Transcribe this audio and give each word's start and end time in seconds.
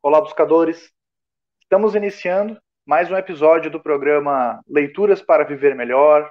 Olá, 0.00 0.20
buscadores. 0.20 0.92
Estamos 1.60 1.96
iniciando 1.96 2.56
mais 2.86 3.10
um 3.10 3.16
episódio 3.16 3.68
do 3.68 3.82
programa 3.82 4.62
Leituras 4.64 5.20
para 5.20 5.42
Viver 5.42 5.74
Melhor, 5.74 6.30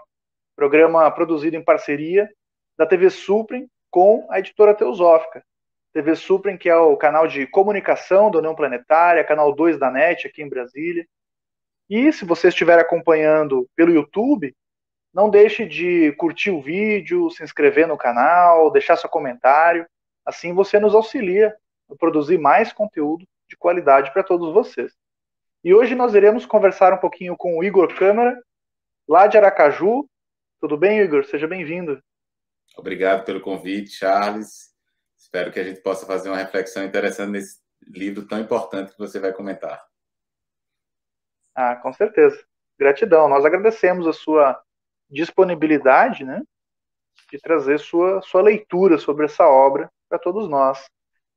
programa 0.56 1.12
produzido 1.12 1.58
em 1.58 1.64
parceria 1.64 2.30
da 2.78 2.86
TV 2.86 3.10
Suprem 3.10 3.70
com 3.92 4.26
a 4.32 4.40
editora 4.40 4.74
Teosófica. 4.74 5.44
TV 5.92 6.16
Suprem, 6.16 6.58
que 6.58 6.70
é 6.70 6.78
o 6.78 6.96
canal 6.96 7.28
de 7.28 7.46
comunicação 7.46 8.32
da 8.32 8.39
União 8.39 8.56
Planetária, 8.56 9.25
canal 9.25 9.54
2 9.54 9.78
da 9.78 9.92
NET 9.92 10.25
aqui 10.25 10.42
em 10.42 10.50
Brasília. 10.50 11.06
E 11.89 12.14
se 12.14 12.24
você 12.24 12.47
estiver 12.47 12.80
acompanhando 12.80 13.68
pelo 13.75 13.92
YouTube, 13.92 14.56
não 15.14 15.30
deixe 15.30 15.66
de 15.66 16.14
curtir 16.14 16.52
o 16.52 16.61
vídeo, 16.61 17.30
se 17.32 17.44
inscrever 17.44 17.86
no 17.86 17.97
canal, 17.97 18.72
deixar 18.72 18.96
seu 18.96 19.10
comentário. 19.10 19.86
Assim 20.25 20.54
você 20.54 20.80
nos 20.80 20.96
auxilia 20.96 21.54
a 21.92 21.96
produzir 21.97 22.38
mais 22.38 22.72
conteúdo 22.72 23.28
de 23.47 23.57
qualidade 23.57 24.11
para 24.11 24.24
todos 24.24 24.54
vocês. 24.54 24.93
E 25.64 25.74
hoje 25.74 25.96
nós 25.96 26.14
iremos 26.14 26.46
conversar 26.46 26.93
um 26.93 26.97
pouquinho 26.97 27.36
com 27.36 27.57
o 27.57 27.64
Igor 27.64 27.93
Câmara, 27.97 28.39
lá 29.07 29.28
de 29.28 29.38
Aracaju. 29.38 30.07
Tudo 30.60 30.78
bem, 30.78 31.00
Igor? 31.00 31.25
Seja 31.25 31.47
bem-vindo. 31.47 32.02
Obrigado 32.78 33.25
pelo 33.25 33.41
convite, 33.41 33.91
Charles. 33.91 34.73
Espero 35.17 35.52
que 35.52 35.59
a 35.59 35.64
gente 35.64 35.81
possa 35.81 36.05
fazer 36.05 36.30
uma 36.30 36.38
reflexão 36.38 36.83
interessante 36.83 37.31
nesse 37.31 37.59
livro 37.86 38.27
tão 38.27 38.39
importante 38.39 38.91
que 38.91 38.99
você 38.99 39.19
vai 39.19 39.33
comentar. 39.33 39.83
Ah, 41.55 41.75
com 41.75 41.91
certeza. 41.91 42.44
Gratidão. 42.77 43.27
Nós 43.27 43.44
agradecemos 43.44 44.07
a 44.07 44.13
sua 44.13 44.61
disponibilidade, 45.09 46.23
né, 46.23 46.41
de 47.31 47.39
trazer 47.39 47.79
sua, 47.79 48.22
sua 48.22 48.41
leitura 48.41 48.97
sobre 48.97 49.25
essa 49.25 49.47
obra 49.47 49.89
para 50.07 50.19
todos 50.19 50.47
nós. 50.47 50.85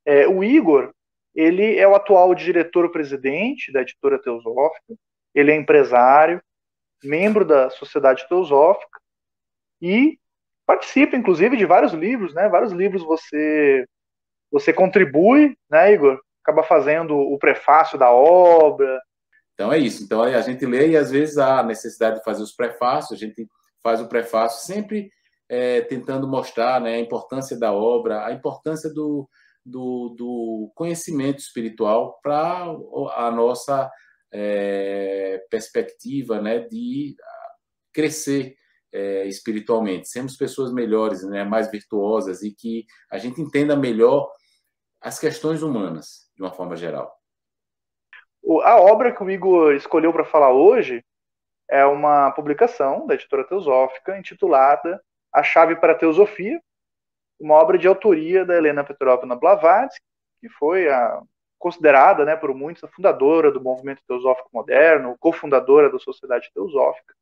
É, 0.05 0.27
o 0.27 0.45
Igor, 0.45 0.93
ele 1.35 1.77
é 1.79 1.87
o 1.87 1.95
atual 1.95 2.35
diretor-presidente 2.35 3.73
da 3.73 3.83
editora 3.83 4.21
Teosófica, 4.21 4.95
ele 5.35 5.53
é 5.53 5.57
empresário, 5.57 6.43
membro 7.03 7.45
da 7.45 7.71
Sociedade 7.71 8.27
Teosófica 8.29 9.01
e 9.81 10.19
participa, 10.67 11.17
inclusive, 11.17 11.57
de 11.57 11.65
vários 11.65 11.93
livros, 11.93 12.35
né? 12.35 12.49
Vários 12.49 12.73
livros 12.73 13.03
você 13.03 13.87
você 14.51 14.73
contribui, 14.73 15.57
né, 15.71 15.93
Igor? 15.93 16.21
Acaba 16.43 16.65
fazendo 16.65 17.17
o 17.17 17.39
prefácio 17.39 17.97
da 17.97 18.11
obra. 18.11 19.01
Então 19.55 19.73
é 19.73 19.79
isso. 19.79 20.03
Então 20.03 20.23
a 20.23 20.41
gente 20.41 20.67
lê 20.67 20.89
e 20.89 20.97
às 20.97 21.11
vezes 21.11 21.39
há 21.39 21.63
necessidade 21.63 22.17
de 22.17 22.25
fazer 22.25 22.43
os 22.43 22.53
prefácios. 22.53 23.13
A 23.13 23.27
gente 23.27 23.47
faz 23.83 24.01
o 24.01 24.09
prefácio 24.09 24.67
sempre 24.67 25.11
é, 25.49 25.83
tentando 25.83 26.27
mostrar 26.27 26.81
né, 26.81 26.95
a 26.95 27.01
importância 27.01 27.59
da 27.59 27.73
obra, 27.73 28.27
a 28.27 28.33
importância 28.33 28.93
do, 28.93 29.29
do, 29.65 30.15
do 30.17 30.73
conhecimento 30.75 31.39
espiritual 31.39 32.19
para 32.23 32.65
a 33.17 33.31
nossa 33.31 33.91
é, 34.33 35.45
perspectiva 35.51 36.41
né, 36.41 36.61
de 36.61 37.15
crescer 37.93 38.57
é, 38.93 39.27
espiritualmente, 39.27 40.09
sermos 40.09 40.37
pessoas 40.37 40.73
melhores, 40.73 41.23
né, 41.23 41.45
mais 41.45 41.71
virtuosas 41.71 42.43
e 42.43 42.53
que 42.53 42.85
a 43.11 43.19
gente 43.19 43.41
entenda 43.41 43.77
melhor 43.77 44.31
as 45.01 45.19
questões 45.19 45.63
humanas, 45.63 46.31
de 46.35 46.43
uma 46.43 46.53
forma 46.53 46.77
geral. 46.77 47.17
A 48.65 48.81
obra 48.81 49.15
que 49.15 49.23
o 49.23 49.31
Igor 49.31 49.75
escolheu 49.75 50.13
para 50.13 50.25
falar 50.25 50.53
hoje 50.53 51.05
é 51.69 51.85
uma 51.85 52.31
publicação 52.33 53.07
da 53.07 53.15
editora 53.15 53.45
Teosófica 53.45 54.19
intitulada 54.19 55.01
A 55.33 55.43
Chave 55.43 55.77
para 55.77 55.93
a 55.93 55.97
Teosofia, 55.97 56.61
uma 57.41 57.55
obra 57.55 57.79
de 57.79 57.89
autoria 57.89 58.45
da 58.45 58.57
Helena 58.57 58.85
Petrovna 58.85 59.35
Blavatsky, 59.35 60.05
que 60.41 60.49
foi 60.49 60.89
a, 60.89 61.21
considerada 61.59 62.25
né, 62.25 62.37
por 62.37 62.55
muitos 62.55 62.83
a 62.83 62.89
fundadora 62.89 63.51
do 63.53 63.61
movimento 63.61 64.03
teosófico 64.07 64.49
moderno, 64.53 65.17
cofundadora 65.21 65.91
da 65.91 65.99
Sociedade 65.99 66.51
Teosófica. 66.55 67.15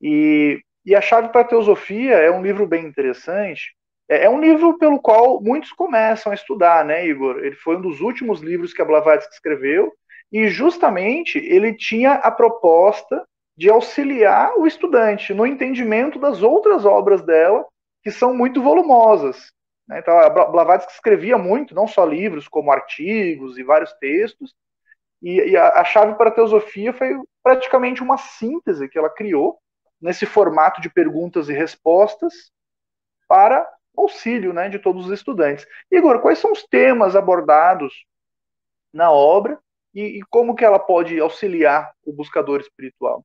E, 0.00 0.60
e 0.84 0.94
A 0.94 1.00
Chave 1.00 1.28
para 1.28 1.42
a 1.42 1.44
Teosofia 1.44 2.14
é 2.14 2.30
um 2.30 2.42
livro 2.42 2.66
bem 2.66 2.84
interessante. 2.84 3.74
É, 4.08 4.24
é, 4.24 4.30
um 4.30 4.40
livro 4.40 4.76
pelo 4.76 4.98
qual 5.00 5.40
muitos 5.40 5.72
começam 5.72 6.32
a 6.32 6.34
estudar, 6.34 6.84
né, 6.84 7.06
Igor? 7.06 7.38
Ele 7.38 7.54
foi 7.54 7.76
um 7.76 7.80
dos 7.80 8.00
últimos 8.00 8.40
livros 8.40 8.72
que 8.72 8.82
a 8.82 8.84
Blavatsky 8.84 9.32
escreveu, 9.32 9.92
e 10.32 10.48
justamente 10.48 11.38
ele 11.38 11.74
tinha 11.74 12.14
a 12.14 12.30
proposta 12.30 13.24
de 13.56 13.68
auxiliar 13.68 14.52
o 14.56 14.66
estudante 14.66 15.34
no 15.34 15.46
entendimento 15.46 16.18
das 16.18 16.42
outras 16.42 16.84
obras 16.84 17.22
dela, 17.22 17.64
que 18.02 18.10
são 18.10 18.34
muito 18.34 18.62
volumosas. 18.62 19.52
Né? 19.86 19.98
Então, 19.98 20.16
a 20.18 20.28
Blavatsky 20.28 20.92
escrevia 20.92 21.36
muito, 21.36 21.74
não 21.74 21.86
só 21.86 22.04
livros, 22.04 22.48
como 22.48 22.70
artigos 22.70 23.58
e 23.58 23.62
vários 23.62 23.92
textos, 23.94 24.54
e, 25.22 25.50
e 25.50 25.56
a, 25.56 25.80
a, 25.80 25.84
chave 25.84 26.14
para 26.14 26.30
a 26.30 26.32
teosofia 26.32 26.92
foi 26.92 27.14
praticamente 27.42 28.02
uma 28.02 28.16
síntese 28.16 28.88
que 28.88 28.98
ela 28.98 29.10
criou 29.10 29.58
nesse 30.00 30.24
formato 30.24 30.80
de 30.80 30.88
perguntas 30.88 31.48
e 31.48 31.52
respostas 31.52 32.50
para 33.28 33.68
auxílio 33.96 34.52
né, 34.52 34.68
de 34.68 34.78
todos 34.78 35.06
os 35.06 35.12
estudantes. 35.12 35.66
Igor, 35.90 36.20
quais 36.20 36.38
são 36.38 36.52
os 36.52 36.62
temas 36.64 37.14
abordados 37.14 38.06
na 38.92 39.10
obra 39.12 39.58
e, 39.94 40.18
e 40.18 40.22
como 40.30 40.54
que 40.54 40.64
ela 40.64 40.78
pode 40.78 41.18
auxiliar 41.20 41.92
o 42.04 42.12
buscador 42.12 42.60
espiritual? 42.60 43.24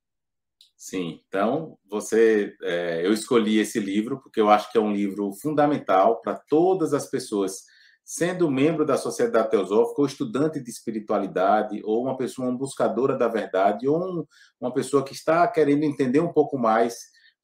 Sim, 0.77 1.21
então 1.27 1.77
você, 1.89 2.53
é, 2.61 3.05
eu 3.05 3.13
escolhi 3.13 3.59
esse 3.59 3.79
livro 3.79 4.19
porque 4.21 4.41
eu 4.41 4.49
acho 4.49 4.69
que 4.71 4.77
é 4.77 4.81
um 4.81 4.91
livro 4.91 5.31
fundamental 5.41 6.19
para 6.21 6.35
todas 6.35 6.93
as 6.93 7.09
pessoas, 7.09 7.63
sendo 8.03 8.51
membro 8.51 8.85
da 8.85 8.97
sociedade 8.97 9.49
teosófica, 9.49 10.01
ou 10.01 10.05
estudante 10.07 10.61
de 10.61 10.69
espiritualidade, 10.69 11.81
ou 11.85 12.03
uma 12.03 12.17
pessoa 12.17 12.49
uma 12.49 12.57
buscadora 12.57 13.17
da 13.17 13.27
verdade, 13.27 13.87
ou 13.87 13.97
um, 14.21 14.25
uma 14.59 14.73
pessoa 14.73 15.03
que 15.03 15.13
está 15.13 15.47
querendo 15.47 15.83
entender 15.83 16.19
um 16.19 16.31
pouco 16.33 16.57
mais. 16.57 16.95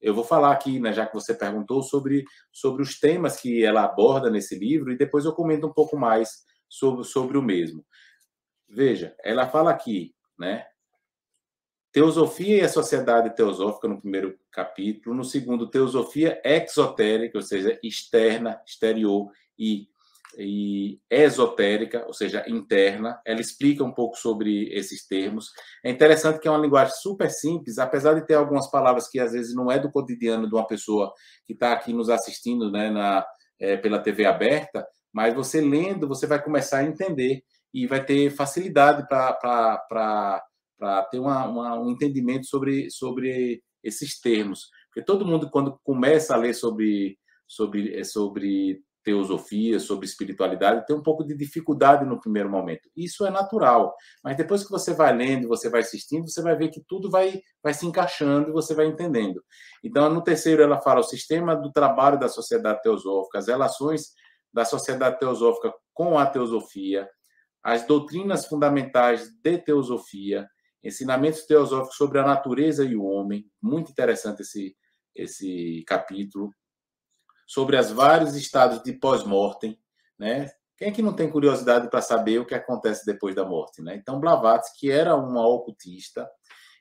Eu 0.02 0.14
vou 0.14 0.24
falar 0.26 0.52
aqui, 0.52 0.80
né, 0.80 0.92
já 0.94 1.06
que 1.08 1.14
você 1.14 1.34
perguntou, 1.34 1.82
sobre, 1.84 2.24
sobre 2.52 2.84
os 2.84 3.00
temas 3.00 3.38
que 3.40 3.64
ela 3.64 3.84
aborda 3.86 4.30
nesse 4.30 4.58
livro, 4.60 4.92
e 4.92 4.98
depois 4.98 5.24
eu 5.26 5.34
comento 5.34 5.66
um 5.68 5.74
pouco 5.74 5.98
mais 5.98 6.30
sobre, 6.70 7.06
sobre 7.06 7.38
o 7.38 7.42
mesmo. 7.42 7.84
Veja, 8.70 9.16
ela 9.24 9.48
fala 9.50 9.72
aqui, 9.72 10.14
né? 10.40 10.66
Teosofia 11.92 12.58
e 12.58 12.62
a 12.62 12.70
Sociedade 12.70 13.36
Teosófica, 13.36 13.88
no 13.88 14.00
primeiro 14.00 14.38
capítulo. 14.50 15.16
No 15.16 15.26
segundo, 15.26 15.70
Teosofia 15.70 16.42
exotérica, 16.44 17.38
ou 17.38 17.42
seja, 17.42 17.78
externa, 17.84 18.62
exterior, 18.66 19.30
e, 19.60 19.88
e 20.38 21.00
esotérica, 21.10 22.06
ou 22.08 22.14
seja, 22.14 22.44
interna. 22.48 23.22
Ela 23.26 23.42
explica 23.42 23.84
um 23.84 23.92
pouco 23.92 24.18
sobre 24.18 24.74
esses 24.74 25.06
termos. 25.06 25.52
É 25.84 25.92
interessante 25.92 26.40
que 26.40 26.48
é 26.48 26.52
uma 26.52 26.60
linguagem 26.60 26.96
super 26.96 27.30
simples, 27.30 27.78
apesar 27.78 28.14
de 28.16 28.26
ter 28.26 28.34
algumas 28.36 28.70
palavras 28.72 29.08
que 29.08 29.20
às 29.20 29.34
vezes 29.34 29.54
não 29.54 29.70
é 29.70 29.78
do 29.78 29.92
cotidiano 29.92 30.48
de 30.48 30.56
uma 30.56 30.66
pessoa 30.66 31.14
que 31.46 31.54
está 31.54 31.74
aqui 31.74 31.94
nos 31.94 32.10
assistindo 32.10 32.72
né, 32.72 32.90
na, 32.90 33.26
é, 33.60 33.78
pela 33.78 34.00
TV 34.00 34.26
aberta, 34.26 34.88
mas 35.14 35.36
você 35.36 35.62
lendo, 35.62 36.08
você 36.08 36.26
vai 36.26 36.42
começar 36.42 36.80
a 36.80 36.84
entender 36.84 37.44
e 37.74 37.86
vai 37.86 38.04
ter 38.04 38.30
facilidade 38.32 39.08
para 39.08 40.44
para 40.82 41.04
ter 41.04 41.20
uma, 41.20 41.48
uma, 41.48 41.80
um 41.80 41.92
entendimento 41.92 42.48
sobre, 42.48 42.90
sobre 42.90 43.62
esses 43.84 44.20
termos. 44.20 44.68
Porque 44.88 45.06
todo 45.06 45.28
mundo, 45.28 45.48
quando 45.52 45.80
começa 45.84 46.34
a 46.34 46.38
ler 46.38 46.56
sobre, 46.56 47.20
sobre, 47.48 47.96
eh, 47.96 48.04
sobre 48.04 48.82
teosofia, 49.04 49.80
sobre 49.80 50.08
espiritualidade, 50.08 50.88
tem 50.88 50.96
um 50.96 51.04
pouco 51.04 51.24
de 51.24 51.38
dificuldade 51.38 52.04
no 52.04 52.20
primeiro 52.20 52.50
momento. 52.50 52.90
Isso 52.98 53.24
é 53.28 53.30
natural. 53.30 53.96
Mas 54.24 54.36
depois 54.36 54.64
que 54.64 54.72
você 54.72 54.92
vai 54.92 55.16
lendo, 55.16 55.48
você 55.48 55.70
vai 55.70 55.82
assistindo, 55.82 56.28
você 56.28 56.42
vai 56.42 56.56
ver 56.56 56.70
que 56.70 56.82
tudo 56.88 57.12
vai, 57.12 57.40
vai 57.64 57.76
se 57.76 57.86
encaixando 57.86 58.50
e 58.50 58.52
você 58.52 58.74
vai 58.74 58.88
entendendo. 58.88 59.44
Então, 59.84 60.12
no 60.12 60.24
terceiro, 60.24 60.64
ela 60.64 60.82
fala 60.82 61.02
o 61.02 61.04
sistema 61.04 61.56
do 61.56 61.72
trabalho 61.72 62.20
da 62.20 62.28
sociedade 62.28 62.82
teosófica, 62.82 63.38
as 63.38 63.48
relações 63.48 64.14
da 64.52 64.66
sociedade 64.66 65.20
teosófica 65.20 65.72
com 65.94 66.18
a 66.18 66.26
teosofia, 66.26 67.08
as 67.64 67.86
doutrinas 67.86 68.48
fundamentais 68.48 69.30
de 69.44 69.60
teosofia, 69.60 70.48
Ensinamentos 70.84 71.44
teosóficos 71.44 71.96
sobre 71.96 72.20
a 72.20 72.26
natureza 72.26 72.84
e 72.84 72.96
o 72.96 73.04
homem, 73.04 73.50
muito 73.62 73.92
interessante 73.92 74.42
esse, 74.42 74.76
esse 75.16 75.84
capítulo. 75.88 76.54
Sobre 77.48 77.78
os 77.78 77.92
vários 77.92 78.36
estados 78.36 78.82
de 78.82 78.94
pós-mortem, 78.94 79.80
né? 80.18 80.50
Quem 80.78 80.88
é 80.88 80.92
que 80.92 81.02
não 81.02 81.14
tem 81.14 81.30
curiosidade 81.30 81.90
para 81.90 82.02
saber 82.02 82.40
o 82.40 82.46
que 82.46 82.56
acontece 82.56 83.06
depois 83.06 83.36
da 83.36 83.46
morte, 83.46 83.82
né? 83.84 83.96
Então, 83.96 84.20
Blavatsky, 84.20 84.80
que 84.80 84.92
era 84.92 85.16
uma 85.16 85.48
ocultista, 85.48 86.28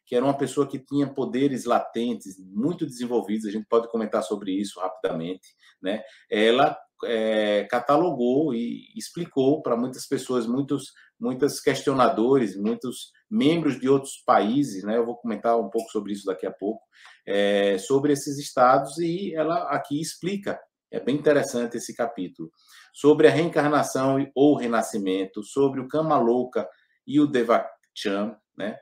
que 0.06 0.17
era 0.17 0.25
uma 0.25 0.37
pessoa 0.37 0.67
que 0.67 0.79
tinha 0.79 1.06
poderes 1.06 1.67
latentes 1.67 2.37
muito 2.38 2.87
desenvolvidos, 2.87 3.46
a 3.46 3.50
gente 3.50 3.67
pode 3.69 3.88
comentar 3.88 4.23
sobre 4.23 4.53
isso 4.53 4.81
rapidamente, 4.81 5.55
né? 5.82 6.03
Ela 6.31 6.76
é, 7.05 7.64
catalogou 7.70 8.55
e 8.55 8.88
explicou 8.96 9.62
para 9.62 9.76
muitas 9.76 10.06
pessoas, 10.06 10.46
muitos, 10.46 10.93
muitos 11.19 11.61
questionadores, 11.61 12.56
muitos 12.56 13.12
membros 13.31 13.79
de 13.79 13.88
outros 13.88 14.17
países, 14.27 14.82
né? 14.82 14.97
Eu 14.97 15.06
vou 15.06 15.17
comentar 15.17 15.59
um 15.59 15.71
pouco 15.71 15.88
sobre 15.91 16.12
isso 16.12 16.27
daqui 16.27 16.47
a 16.47 16.50
pouco, 16.50 16.82
é, 17.27 17.79
sobre 17.79 18.12
esses 18.12 18.38
estados 18.38 18.99
e 18.99 19.32
ela 19.35 19.69
aqui 19.71 20.00
explica. 20.00 20.61
É 20.91 20.99
bem 20.99 21.15
interessante 21.15 21.77
esse 21.77 21.94
capítulo 21.94 22.50
sobre 22.93 23.29
a 23.29 23.31
reencarnação 23.31 24.29
ou 24.35 24.56
renascimento, 24.56 25.44
sobre 25.44 25.81
o 25.81 25.87
Kama 25.87 26.19
Louca 26.19 26.69
e 27.06 27.21
o 27.21 27.27
Devachan, 27.29 28.37
né? 28.56 28.77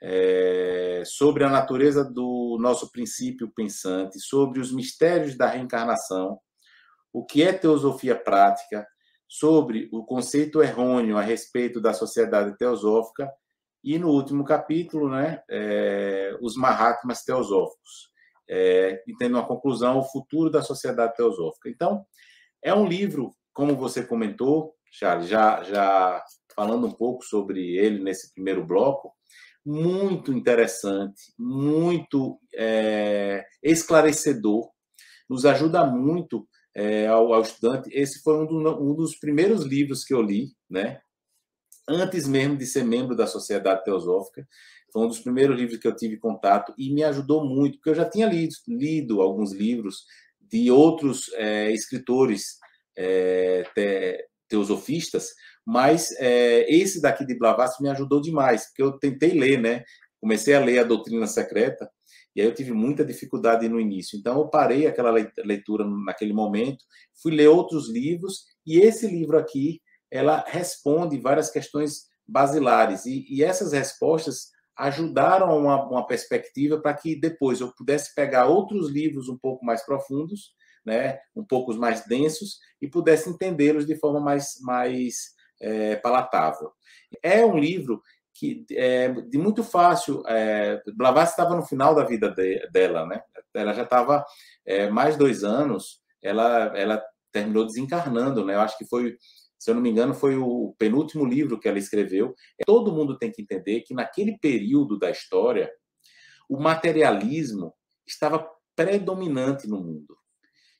É, 0.00 1.02
sobre 1.06 1.44
a 1.44 1.48
natureza 1.48 2.04
do 2.04 2.58
nosso 2.60 2.90
princípio 2.90 3.50
pensante, 3.54 4.20
sobre 4.20 4.60
os 4.60 4.72
mistérios 4.72 5.36
da 5.36 5.48
reencarnação, 5.48 6.38
o 7.12 7.24
que 7.24 7.42
é 7.42 7.52
teosofia 7.52 8.14
prática, 8.14 8.86
sobre 9.28 9.88
o 9.92 10.04
conceito 10.04 10.62
errôneo 10.62 11.16
a 11.16 11.22
respeito 11.22 11.80
da 11.80 11.92
sociedade 11.92 12.56
teosófica 12.56 13.30
e 13.86 14.00
no 14.00 14.10
último 14.10 14.44
capítulo, 14.44 15.08
né, 15.08 15.40
é, 15.48 16.36
os 16.40 16.56
Mahatmas 16.56 17.22
teosóficos, 17.22 18.10
é, 18.50 19.00
e 19.06 19.14
tendo 19.16 19.36
uma 19.36 19.46
conclusão, 19.46 19.98
o 19.98 20.02
futuro 20.02 20.50
da 20.50 20.60
sociedade 20.60 21.14
teosófica. 21.14 21.68
Então, 21.68 22.04
é 22.60 22.74
um 22.74 22.84
livro, 22.84 23.30
como 23.52 23.76
você 23.76 24.04
comentou, 24.04 24.74
Charles, 24.90 25.28
já, 25.28 25.62
já 25.62 26.20
falando 26.52 26.88
um 26.88 26.92
pouco 26.92 27.22
sobre 27.24 27.76
ele 27.76 28.02
nesse 28.02 28.34
primeiro 28.34 28.66
bloco, 28.66 29.12
muito 29.64 30.32
interessante, 30.32 31.32
muito 31.38 32.40
é, 32.56 33.44
esclarecedor, 33.62 34.68
nos 35.30 35.44
ajuda 35.44 35.86
muito 35.86 36.48
é, 36.74 37.06
ao, 37.06 37.32
ao, 37.32 37.42
estudante. 37.42 37.88
Esse 37.92 38.20
foi 38.20 38.34
um, 38.34 38.46
do, 38.46 38.82
um, 38.82 38.94
dos 38.96 39.16
primeiros 39.16 39.64
livros 39.64 40.04
que 40.04 40.12
eu 40.12 40.22
li, 40.22 40.48
né? 40.68 41.00
Antes 41.88 42.26
mesmo 42.26 42.56
de 42.56 42.66
ser 42.66 42.84
membro 42.84 43.14
da 43.14 43.26
Sociedade 43.26 43.84
Teosófica. 43.84 44.46
Foi 44.92 45.04
um 45.04 45.08
dos 45.08 45.20
primeiros 45.20 45.56
livros 45.56 45.78
que 45.78 45.86
eu 45.86 45.94
tive 45.94 46.16
contato 46.16 46.72
e 46.78 46.92
me 46.92 47.04
ajudou 47.04 47.44
muito, 47.44 47.76
porque 47.76 47.90
eu 47.90 47.94
já 47.94 48.08
tinha 48.08 48.26
lido, 48.26 48.54
lido 48.66 49.20
alguns 49.20 49.52
livros 49.52 50.04
de 50.40 50.70
outros 50.70 51.30
é, 51.34 51.70
escritores 51.72 52.58
é, 52.96 53.64
te, 53.74 54.26
teosofistas, 54.48 55.30
mas 55.64 56.12
é, 56.18 56.72
esse 56.72 57.00
daqui 57.00 57.26
de 57.26 57.36
Blavatsky 57.36 57.82
me 57.82 57.90
ajudou 57.90 58.20
demais, 58.20 58.66
porque 58.66 58.82
eu 58.82 58.92
tentei 58.92 59.32
ler, 59.32 59.60
né? 59.60 59.84
Comecei 60.20 60.54
a 60.54 60.64
ler 60.64 60.78
a 60.78 60.84
Doutrina 60.84 61.26
Secreta 61.26 61.90
e 62.34 62.40
aí 62.40 62.46
eu 62.46 62.54
tive 62.54 62.72
muita 62.72 63.04
dificuldade 63.04 63.68
no 63.68 63.80
início. 63.80 64.18
Então 64.18 64.38
eu 64.38 64.48
parei 64.48 64.86
aquela 64.86 65.10
leitura 65.44 65.84
naquele 66.06 66.32
momento, 66.32 66.84
fui 67.20 67.34
ler 67.34 67.48
outros 67.48 67.90
livros 67.90 68.44
e 68.64 68.78
esse 68.78 69.06
livro 69.06 69.38
aqui, 69.38 69.80
ela 70.16 70.44
responde 70.46 71.18
várias 71.18 71.50
questões 71.50 72.06
basilares 72.26 73.06
e, 73.06 73.26
e 73.28 73.44
essas 73.44 73.72
respostas 73.72 74.50
ajudaram 74.76 75.56
uma, 75.56 75.82
uma 75.86 76.06
perspectiva 76.06 76.78
para 76.80 76.94
que 76.94 77.18
depois 77.18 77.60
eu 77.60 77.72
pudesse 77.72 78.14
pegar 78.14 78.46
outros 78.46 78.90
livros 78.90 79.28
um 79.28 79.38
pouco 79.38 79.64
mais 79.64 79.84
profundos, 79.84 80.54
né, 80.84 81.18
um 81.34 81.44
pouco 81.44 81.72
mais 81.74 82.04
densos 82.04 82.58
e 82.80 82.88
pudesse 82.88 83.30
entendê-los 83.30 83.86
de 83.86 83.96
forma 83.96 84.20
mais 84.20 84.60
mais 84.60 85.34
é, 85.60 85.96
palatável. 85.96 86.70
É 87.22 87.44
um 87.44 87.58
livro 87.58 88.02
que 88.34 88.66
é 88.72 89.08
de 89.08 89.38
muito 89.38 89.64
fácil. 89.64 90.22
É, 90.26 90.82
Blavatsky 90.94 91.40
estava 91.40 91.56
no 91.56 91.64
final 91.64 91.94
da 91.94 92.04
vida 92.04 92.30
de, 92.30 92.68
dela, 92.70 93.06
né? 93.06 93.22
Ela 93.54 93.72
já 93.72 93.82
estava 93.82 94.24
é, 94.66 94.90
mais 94.90 95.16
dois 95.16 95.42
anos. 95.42 96.00
Ela 96.22 96.72
ela 96.76 97.02
terminou 97.32 97.66
desencarnando, 97.66 98.44
né? 98.44 98.54
Eu 98.54 98.60
acho 98.60 98.76
que 98.78 98.86
foi, 98.86 99.16
se 99.58 99.70
eu 99.70 99.74
não 99.74 99.82
me 99.82 99.90
engano, 99.90 100.14
foi 100.14 100.36
o 100.36 100.74
penúltimo 100.78 101.24
livro 101.24 101.58
que 101.58 101.68
ela 101.68 101.78
escreveu. 101.78 102.34
Todo 102.64 102.92
mundo 102.92 103.18
tem 103.18 103.30
que 103.30 103.42
entender 103.42 103.80
que 103.80 103.94
naquele 103.94 104.38
período 104.38 104.98
da 104.98 105.10
história 105.10 105.70
o 106.48 106.60
materialismo 106.60 107.74
estava 108.06 108.46
predominante 108.74 109.66
no 109.66 109.80
mundo 109.80 110.16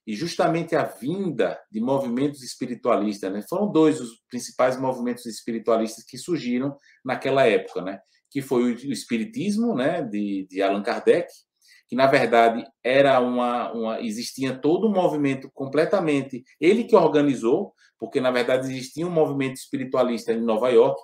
e 0.06 0.14
justamente 0.14 0.76
a 0.76 0.84
vinda 0.84 1.60
de 1.70 1.80
movimentos 1.80 2.42
espiritualistas, 2.42 3.32
né? 3.32 3.42
Foram 3.48 3.72
dois 3.72 4.00
os 4.00 4.20
principais 4.30 4.78
movimentos 4.78 5.26
espiritualistas 5.26 6.04
que 6.04 6.16
surgiram 6.16 6.78
naquela 7.04 7.44
época, 7.44 7.82
né? 7.82 7.98
Que 8.30 8.40
foi 8.40 8.72
o 8.72 8.92
espiritismo, 8.92 9.74
né, 9.74 10.02
de, 10.02 10.46
de 10.48 10.62
Allan 10.62 10.82
Kardec, 10.82 11.28
que 11.88 11.94
na 11.94 12.06
verdade 12.06 12.66
era 12.82 13.20
uma, 13.20 13.72
uma 13.72 14.00
existia 14.00 14.56
todo 14.56 14.88
um 14.88 14.92
movimento 14.92 15.50
completamente 15.54 16.44
ele 16.60 16.84
que 16.84 16.96
organizou, 16.96 17.72
porque 17.98 18.20
na 18.20 18.30
verdade 18.30 18.66
existia 18.66 19.06
um 19.06 19.10
movimento 19.10 19.56
espiritualista 19.56 20.32
em 20.32 20.40
Nova 20.40 20.68
York, 20.70 21.00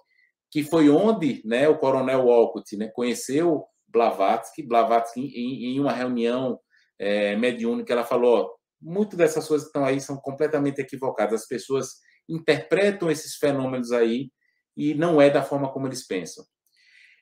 que 0.51 0.63
foi 0.63 0.91
onde, 0.91 1.41
né, 1.45 1.69
o 1.69 1.79
Coronel 1.79 2.27
Walcott, 2.27 2.77
né, 2.77 2.89
conheceu 2.89 3.65
Blavatsky, 3.89 4.63
Blavatsky 4.63 5.21
em, 5.21 5.75
em 5.75 5.81
uma 5.81 5.93
reunião 5.93 6.59
é, 6.99 7.37
mediúnica, 7.37 7.93
ela 7.93 8.05
falou, 8.05 8.51
Muitas 8.83 9.17
dessas 9.17 9.47
coisas 9.47 9.65
que 9.65 9.69
estão 9.69 9.85
aí 9.85 10.01
são 10.01 10.17
completamente 10.17 10.81
equivocadas. 10.81 11.43
As 11.43 11.47
pessoas 11.47 12.01
interpretam 12.29 13.09
esses 13.09 13.37
fenômenos 13.37 13.93
aí 13.93 14.31
e 14.77 14.93
não 14.93 15.21
é 15.23 15.31
da 15.31 15.43
forma 15.43 15.73
como 15.73 15.87
eles 15.87 16.05
pensam. 16.05 16.45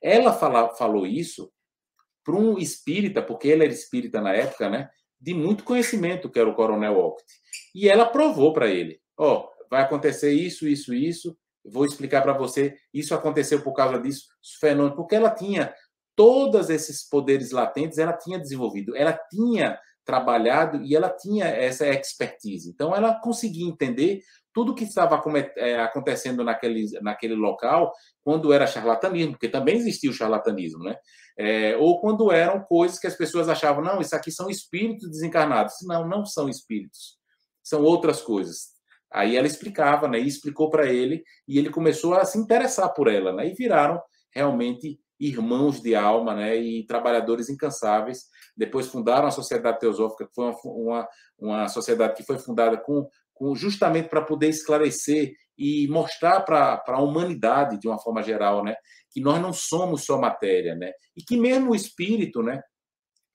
Ela 0.02 0.32
fala, 0.32 0.74
falou 0.74 1.06
isso 1.06 1.52
para 2.24 2.36
um 2.36 2.58
espírita, 2.58 3.22
porque 3.22 3.48
ele 3.48 3.64
era 3.64 3.72
espírita 3.72 4.20
na 4.20 4.32
época, 4.32 4.68
né? 4.68 4.88
De 5.20 5.34
muito 5.34 5.64
conhecimento, 5.64 6.30
que 6.30 6.38
era 6.38 6.48
o 6.48 6.54
Coronel 6.54 6.94
Walcott. 6.94 7.24
E 7.74 7.88
ela 7.88 8.06
provou 8.06 8.52
para 8.52 8.68
ele: 8.68 9.00
ó, 9.16 9.38
oh, 9.38 9.66
vai 9.70 9.82
acontecer 9.82 10.32
isso, 10.32 10.66
isso, 10.66 10.94
isso. 10.94 11.36
Vou 11.64 11.84
explicar 11.84 12.22
para 12.22 12.32
você. 12.32 12.74
Isso 12.92 13.14
aconteceu 13.14 13.62
por 13.62 13.74
causa 13.74 13.98
disso, 14.00 14.26
os 14.42 14.54
fenômenos, 14.54 14.96
porque 14.96 15.14
ela 15.14 15.30
tinha 15.30 15.74
todos 16.16 16.70
esses 16.70 17.08
poderes 17.08 17.50
latentes, 17.50 17.98
ela 17.98 18.12
tinha 18.12 18.38
desenvolvido, 18.38 18.96
ela 18.96 19.18
tinha 19.30 19.78
trabalhado 20.04 20.82
e 20.82 20.96
ela 20.96 21.08
tinha 21.08 21.46
essa 21.46 21.86
expertise. 21.86 22.68
Então, 22.68 22.94
ela 22.94 23.20
conseguia 23.20 23.66
entender 23.66 24.22
tudo 24.52 24.74
que 24.74 24.84
estava 24.84 25.22
é, 25.56 25.80
acontecendo 25.80 26.42
naquele, 26.42 26.86
naquele 27.00 27.34
local 27.34 27.92
quando 28.22 28.52
era 28.52 28.66
charlatanismo, 28.66 29.32
porque 29.32 29.48
também 29.48 29.76
existia 29.76 30.10
o 30.10 30.14
charlatanismo, 30.14 30.82
né? 30.84 30.96
É, 31.38 31.76
ou 31.76 32.00
quando 32.00 32.30
eram 32.30 32.60
coisas 32.60 32.98
que 32.98 33.06
as 33.06 33.14
pessoas 33.14 33.48
achavam, 33.48 33.82
não, 33.82 34.00
isso 34.00 34.14
aqui 34.14 34.30
são 34.30 34.50
espíritos 34.50 35.08
desencarnados. 35.08 35.74
Não, 35.82 36.06
não 36.06 36.24
são 36.24 36.48
espíritos, 36.48 37.16
são 37.62 37.82
outras 37.82 38.20
coisas. 38.20 38.70
Aí 39.12 39.36
ela 39.36 39.46
explicava, 39.46 40.06
né? 40.06 40.20
E 40.20 40.26
explicou 40.26 40.70
para 40.70 40.86
ele, 40.86 41.24
e 41.48 41.58
ele 41.58 41.70
começou 41.70 42.14
a 42.14 42.24
se 42.24 42.38
interessar 42.38 42.92
por 42.92 43.08
ela, 43.08 43.32
né? 43.32 43.48
E 43.48 43.54
viraram 43.54 44.00
realmente 44.32 45.00
irmãos 45.18 45.80
de 45.82 45.94
alma, 45.94 46.34
né? 46.34 46.56
E 46.56 46.86
trabalhadores 46.86 47.50
incansáveis 47.50 48.24
depois 48.56 48.86
fundaram 48.86 49.26
a 49.26 49.30
Sociedade 49.30 49.78
Teosófica, 49.78 50.26
que 50.26 50.34
foi 50.34 50.44
uma, 50.44 50.56
uma, 50.64 51.08
uma 51.38 51.68
sociedade 51.68 52.14
que 52.14 52.22
foi 52.22 52.38
fundada 52.38 52.76
com, 52.76 53.02
com 53.02 53.10
justamente 53.54 54.08
para 54.08 54.22
poder 54.22 54.48
esclarecer 54.48 55.32
e 55.56 55.86
mostrar 55.88 56.40
para 56.40 56.82
a 56.86 57.02
humanidade, 57.02 57.78
de 57.78 57.88
uma 57.88 57.98
forma 57.98 58.22
geral, 58.22 58.64
né, 58.64 58.74
que 59.10 59.20
nós 59.20 59.40
não 59.40 59.52
somos 59.52 60.04
só 60.04 60.18
matéria, 60.18 60.74
né, 60.74 60.92
e 61.16 61.22
que 61.22 61.36
mesmo 61.36 61.72
o 61.72 61.74
espírito, 61.74 62.42
né, 62.42 62.60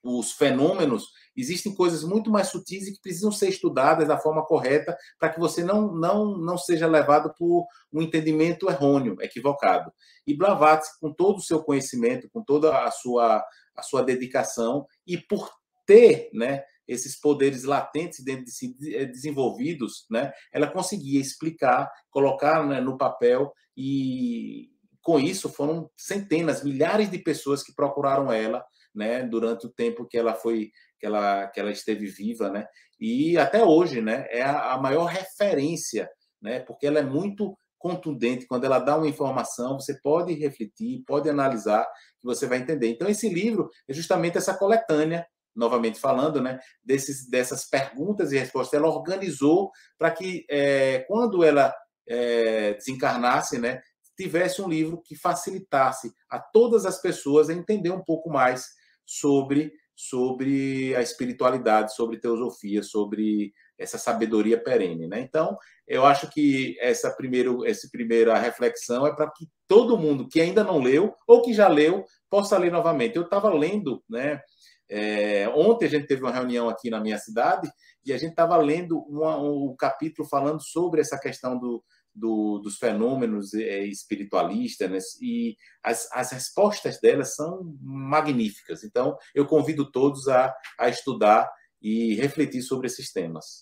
os 0.04 0.34
fenômenos, 0.34 1.06
existem 1.36 1.74
coisas 1.74 2.04
muito 2.04 2.30
mais 2.30 2.48
sutis 2.48 2.88
e 2.88 2.94
que 2.94 3.02
precisam 3.02 3.32
ser 3.32 3.50
estudadas 3.50 4.08
da 4.08 4.20
forma 4.20 4.46
correta 4.46 4.96
para 5.20 5.30
que 5.30 5.40
você 5.40 5.64
não, 5.64 5.94
não, 5.94 6.38
não 6.38 6.58
seja 6.58 6.86
levado 6.88 7.34
por 7.36 7.66
um 7.92 8.02
entendimento 8.02 8.70
errôneo, 8.70 9.18
equivocado. 9.20 9.92
E 10.28 10.38
Blavatsky, 10.38 11.00
com 11.00 11.12
todo 11.12 11.38
o 11.38 11.42
seu 11.42 11.64
conhecimento, 11.64 12.30
com 12.32 12.44
toda 12.44 12.86
a 12.86 12.92
sua 12.92 13.44
a 13.76 13.82
sua 13.82 14.02
dedicação 14.02 14.86
e 15.06 15.18
por 15.18 15.52
ter, 15.86 16.30
né, 16.34 16.64
esses 16.88 17.20
poderes 17.20 17.64
latentes 17.64 18.24
dentro 18.24 18.46
de 18.46 18.52
si 18.52 18.76
eh, 18.94 19.06
desenvolvidos, 19.06 20.06
né, 20.10 20.32
ela 20.52 20.68
conseguia 20.68 21.20
explicar, 21.20 21.90
colocar 22.10 22.66
né, 22.66 22.80
no 22.82 22.98
papel 22.98 23.52
e 23.76 24.70
com 25.02 25.20
isso 25.20 25.50
foram 25.50 25.90
centenas, 25.96 26.64
milhares 26.64 27.10
de 27.12 27.20
pessoas 27.20 27.62
que 27.62 27.74
procuraram 27.74 28.32
ela, 28.32 28.66
né, 28.94 29.24
durante 29.24 29.68
o 29.68 29.72
tempo 29.72 30.06
que 30.06 30.18
ela 30.18 30.34
foi 30.34 30.72
que 31.00 31.06
ela 31.06 31.48
que 31.48 31.60
ela 31.60 31.72
esteve 31.72 32.08
viva, 32.08 32.50
né, 32.50 32.66
e 33.00 33.38
até 33.38 33.64
hoje, 33.64 34.02
né, 34.02 34.26
é 34.30 34.42
a, 34.42 34.74
a 34.74 34.82
maior 34.82 35.06
referência, 35.06 36.10
né, 36.42 36.60
porque 36.60 36.88
ela 36.88 37.00
é 37.00 37.04
muito 37.04 37.56
contundente, 37.86 38.48
quando 38.48 38.64
ela 38.64 38.80
dá 38.80 38.98
uma 38.98 39.08
informação, 39.08 39.80
você 39.80 40.00
pode 40.02 40.34
refletir, 40.34 41.04
pode 41.06 41.30
analisar, 41.30 41.86
que 42.20 42.26
você 42.26 42.48
vai 42.48 42.58
entender. 42.58 42.90
Então, 42.90 43.08
esse 43.08 43.30
livro 43.30 43.70
é 43.88 43.94
justamente 43.94 44.40
essa 44.40 44.58
coletânea, 44.58 45.24
novamente 45.56 46.00
falando, 46.00 46.42
né, 46.42 46.60
desses, 46.84 47.30
dessas 47.30 47.70
perguntas 47.70 48.32
e 48.32 48.38
respostas. 48.38 48.80
Ela 48.80 48.90
organizou 48.90 49.72
para 49.98 50.12
que, 50.12 50.46
é, 50.50 51.06
quando 51.08 51.44
ela 51.44 51.74
é, 52.08 52.74
desencarnasse, 52.74 53.58
né, 53.58 53.82
tivesse 54.18 54.62
um 54.62 54.70
livro 54.70 55.02
que 55.04 55.16
facilitasse 55.16 56.12
a 56.30 56.40
todas 56.40 56.86
as 56.86 57.02
pessoas 57.02 57.50
a 57.50 57.54
entender 57.54 57.92
um 57.92 58.04
pouco 58.04 58.30
mais 58.30 58.66
sobre, 59.06 59.72
sobre 59.96 60.96
a 60.96 61.02
espiritualidade, 61.02 61.94
sobre 61.94 62.20
teosofia, 62.20 62.82
sobre 62.82 63.54
essa 63.78 63.98
sabedoria 63.98 64.62
perene, 64.62 65.08
né? 65.08 65.20
Então, 65.20 65.58
eu 65.86 66.06
acho 66.06 66.30
que 66.32 66.78
essa 66.80 67.12
primeiro, 67.12 67.66
essa 67.66 67.90
primeira 67.92 68.38
reflexão 68.38 69.06
é 69.06 69.14
para 69.14 69.30
que 69.30 69.48
todo 69.68 69.98
mundo 69.98 70.28
que 70.30 70.40
ainda 70.40 70.64
não 70.64 70.80
leu 70.80 71.14
ou 71.28 71.42
que 71.42 71.54
já 71.54 71.68
leu 71.68 72.06
possa 72.30 72.58
ler 72.58 72.72
novamente. 72.72 73.18
Eu 73.18 73.24
estava 73.24 73.54
lendo, 73.54 74.02
né? 74.10 74.42
É, 74.90 75.50
ontem 75.50 75.86
a 75.86 75.90
gente 75.90 76.08
teve 76.08 76.22
uma 76.22 76.32
reunião 76.32 76.70
aqui 76.70 76.90
na 76.90 77.00
minha 77.00 77.18
cidade 77.18 77.70
e 78.06 78.14
a 78.14 78.18
gente 78.18 78.32
estava 78.32 78.56
lendo 78.58 79.00
uma, 79.00 79.38
um 79.38 79.76
capítulo 79.76 80.28
falando 80.28 80.62
sobre 80.62 81.02
essa 81.02 81.20
questão 81.20 81.58
do, 81.58 81.84
do, 82.14 82.60
dos 82.60 82.78
fenômenos 82.78 83.54
é, 83.54 83.84
espiritualistas, 83.84 84.90
né? 84.90 85.00
e 85.22 85.58
as, 85.84 86.08
as 86.12 86.32
respostas 86.32 87.00
delas 87.02 87.36
são 87.36 87.76
magníficas. 87.82 88.84
Então, 88.84 89.18
eu 89.34 89.46
convido 89.46 89.92
todos 89.92 90.28
a, 90.28 90.54
a 90.80 90.88
estudar 90.88 91.52
e 91.82 92.16
refletir 92.16 92.62
sobre 92.62 92.88
esses 92.88 93.12
temas. 93.12 93.62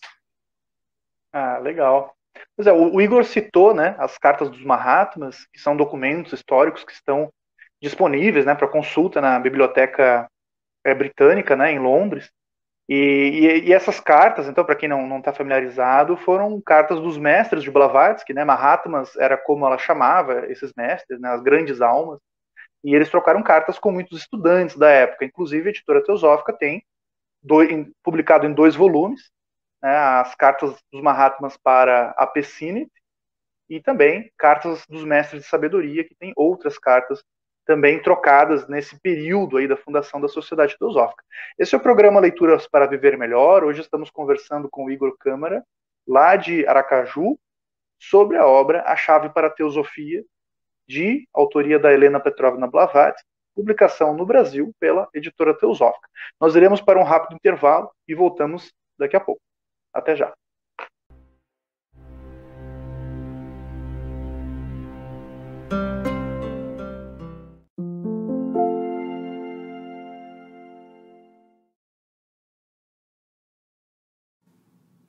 Ah, 1.32 1.58
legal. 1.58 2.13
Pois 2.56 2.68
é, 2.68 2.72
o, 2.72 2.96
o 2.96 3.01
Igor 3.01 3.24
citou 3.24 3.74
né, 3.74 3.96
as 3.98 4.18
cartas 4.18 4.50
dos 4.50 4.63
Mahatmas, 4.63 5.46
que 5.51 5.60
são 5.60 5.75
documentos 5.75 6.34
históricos 6.34 6.84
que 6.84 6.92
estão 6.92 7.32
disponíveis 7.82 8.46
né, 8.46 8.56
para 8.56 8.68
consulta 8.68 9.20
na 9.20 9.39
biblioteca 9.39 10.30
é, 10.84 10.94
britânica, 10.94 11.56
né, 11.56 11.72
em 11.72 11.80
Londres. 11.80 12.32
E, 12.90 12.96
e, 12.96 13.70
e, 13.70 13.74
essas 13.74 14.00
cartas, 14.00 14.48
então, 14.48 14.66
para 14.66 14.75
quem 14.75 14.90
não 14.90 15.18
está 15.20 15.32
familiarizado, 15.32 16.18
foram 16.18 16.60
cartas 16.62 17.00
dos 17.00 17.18
mestres 17.18 17.63
de 17.63 17.72
Blavatsky, 17.72 18.34
né? 18.34 18.44
Mahatmas 18.44 19.16
era 19.16 19.38
como 19.38 19.66
ela 19.66 19.78
chamava 19.78 20.46
esses 20.52 20.74
mestres, 20.75 21.20
né? 21.20 21.30
as 21.30 21.42
grandes 21.42 21.80
almas. 21.80 22.20
E 22.84 22.94
eles 22.94 23.10
trocaram 23.10 23.42
cartas 23.42 23.80
com 23.80 23.92
muitos 23.92 24.20
estudantes 24.20 24.75
da 24.75 24.90
época. 24.90 25.24
Inclusive, 25.24 25.70
a 25.70 25.72
editora 25.72 26.04
Teosófica 26.04 26.52
tem 26.52 26.84
em, 27.70 27.92
publicado 28.04 28.46
em 28.46 28.54
dois 28.54 28.75
volumes 28.75 29.32
né? 29.84 29.96
as 29.96 30.34
cartas 30.34 30.74
dos 30.92 31.02
Mahatmas 31.02 31.58
para 31.58 32.12
a 32.12 32.25
Pessinit 32.25 32.90
e 33.70 33.82
também 33.82 34.32
cartas 34.38 34.86
dos 34.88 35.04
mestres 35.04 35.44
de 35.44 35.50
sabedoria, 35.50 36.06
que 36.08 36.16
tem 36.16 36.32
outras 36.36 36.80
cartas 36.80 37.22
também 37.65 38.01
trocadas 38.01 38.67
nesse 38.67 39.00
período 39.00 39.58
aí 39.58 39.67
da 39.67 39.77
fundação 39.77 40.20
da 40.20 40.27
Sociedade 40.27 40.77
Teosófica. 40.77 41.24
Esse 41.58 41.75
é 41.75 41.77
o 41.77 41.82
programa 41.82 42.20
Leituras 42.20 42.67
para 42.67 42.88
Viver 42.88 43.17
Melhor. 43.17 43.63
Hoje 43.63 43.82
estamos 43.82 44.10
conversando 44.10 44.70
com 44.70 44.86
o 44.86 44.91
Igor 44.91 45.15
Câmara, 45.17 45.63
lá 46.08 46.36
de 46.36 46.65
Aracaju, 46.67 47.38
sobre 48.00 48.38
a 48.38 48.46
obra 48.46 48.84
A 48.86 48.96
Chave 48.96 49.29
para 49.29 49.48
a 49.48 49.50
Teosofia, 49.50 50.24
de 50.88 51.27
autoria 51.34 51.79
da 51.79 51.93
Helena 51.93 52.20
Petrovna 52.20 52.67
Blavatsky, 52.67 53.27
publicação 53.55 54.15
no 54.15 54.25
Brasil 54.25 54.74
pela 54.79 55.08
editora 55.13 55.53
Teosófica. 55.58 56.10
Nós 56.39 56.55
iremos 56.55 56.82
para 56.82 57.00
um 57.00 57.03
rápido 57.03 57.36
intervalo 57.36 57.89
e 58.08 58.13
voltamos 58.13 58.74
daqui 58.98 59.15
a 59.15 59.20
pouco. 59.20 59.41
Até 59.93 60.15
já. 60.15 60.34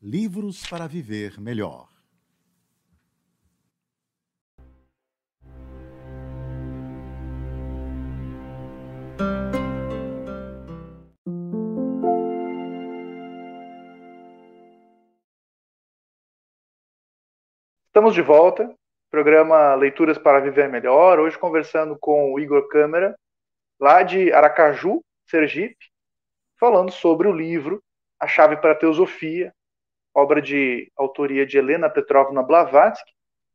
Livros 0.00 0.64
para 0.70 0.86
Viver 0.86 1.40
Melhor. 1.40 1.88
Estamos 17.88 18.14
de 18.14 18.22
volta. 18.22 18.72
Programa 19.10 19.74
Leituras 19.74 20.16
para 20.16 20.38
Viver 20.38 20.68
Melhor. 20.68 21.18
Hoje 21.18 21.36
conversando 21.36 21.98
com 21.98 22.32
o 22.32 22.38
Igor 22.38 22.68
Câmara, 22.68 23.18
lá 23.80 24.04
de 24.04 24.32
Aracaju, 24.32 25.02
Sergipe, 25.26 25.90
falando 26.56 26.92
sobre 26.92 27.26
o 27.26 27.32
livro 27.32 27.82
A 28.20 28.28
Chave 28.28 28.58
para 28.58 28.74
a 28.74 28.76
Teosofia, 28.76 29.52
obra 30.18 30.42
de 30.42 30.90
autoria 30.96 31.46
de 31.46 31.58
Helena 31.58 31.88
Petrovna 31.88 32.42
Blavatsky 32.42 33.12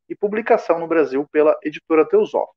e 0.10 0.15
publicação 0.15 0.79
no 0.79 0.88
Brasil 0.88 1.27
pela 1.32 1.58
editora 1.63 2.08
Teosófica. 2.08 2.55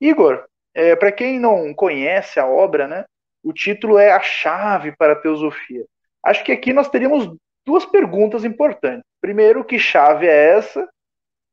Igor, 0.00 0.44
é, 0.74 0.96
para 0.96 1.12
quem 1.12 1.38
não 1.38 1.74
conhece 1.74 2.40
a 2.40 2.46
obra, 2.46 2.88
né, 2.88 3.04
o 3.42 3.52
título 3.52 3.98
é 3.98 4.12
A 4.12 4.20
Chave 4.20 4.94
para 4.96 5.14
a 5.14 5.16
Teosofia. 5.16 5.84
Acho 6.22 6.44
que 6.44 6.52
aqui 6.52 6.72
nós 6.72 6.88
teríamos 6.88 7.34
duas 7.64 7.86
perguntas 7.86 8.44
importantes. 8.44 9.04
Primeiro, 9.20 9.64
que 9.64 9.78
chave 9.78 10.26
é 10.26 10.56
essa? 10.56 10.88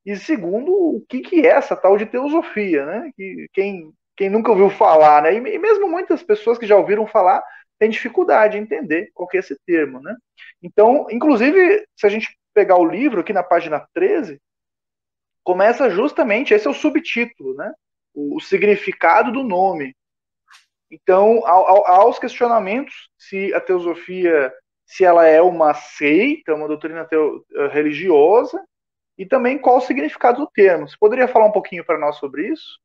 E 0.06 0.16
segundo, 0.16 0.72
o 0.72 1.06
que, 1.08 1.20
que 1.20 1.46
é 1.46 1.50
essa 1.50 1.76
tal 1.76 1.98
de 1.98 2.06
teosofia, 2.06 2.86
né? 2.86 3.12
Que, 3.16 3.48
quem, 3.54 3.92
quem 4.16 4.30
nunca 4.30 4.52
ouviu 4.52 4.70
falar, 4.70 5.22
né? 5.22 5.34
E, 5.34 5.38
e 5.38 5.60
mesmo 5.60 5.90
muitas 5.90 6.24
pessoas 6.24 6.58
que 6.58 6.66
já 6.66 6.78
ouviram 6.78 7.06
falar 7.06 7.44
tem 7.80 7.90
dificuldade 7.90 8.58
em 8.58 8.62
entender 8.62 9.12
qual 9.14 9.28
que 9.28 9.38
é 9.38 9.40
esse 9.40 9.58
termo, 9.66 10.02
né? 10.02 10.16
Então, 10.62 11.08
inclusive, 11.10 11.86
se 11.96 12.06
a 12.06 12.10
gente 12.10 12.36
pegar 12.54 12.78
o 12.78 12.86
livro 12.86 13.22
aqui 13.22 13.32
na 13.32 13.44
página 13.44 13.88
13, 13.94 14.42
começa 15.44 15.90
justamente, 15.90 16.54
esse 16.54 16.68
é 16.68 16.70
o 16.70 16.74
subtítulo, 16.74 17.56
né? 17.56 17.72
O, 18.14 18.38
o 18.38 18.40
significado 18.40 19.32
do 19.32 19.44
nome. 19.44 19.96
Então, 20.90 21.46
ao, 21.46 21.68
ao, 21.68 21.88
aos 21.88 22.18
questionamentos 22.18 23.10
se 23.18 23.54
a 23.54 23.60
teosofia, 23.60 24.54
se 24.86 25.04
ela 25.04 25.26
é 25.26 25.42
uma 25.42 25.74
seita, 25.74 26.56
uma 26.56 26.68
doutrina 26.68 27.06
teo, 27.06 27.46
eh, 27.54 27.68
religiosa, 27.68 28.64
e 29.18 29.26
também 29.26 29.58
qual 29.58 29.78
o 29.78 29.82
significado 29.82 30.40
do 30.40 30.52
termo. 30.52 30.88
Você 30.88 30.96
poderia 31.00 31.28
falar 31.28 31.46
um 31.46 31.52
pouquinho 31.52 31.86
para 31.86 32.00
nós 32.00 32.18
sobre 32.18 32.48
isso? 32.48 32.80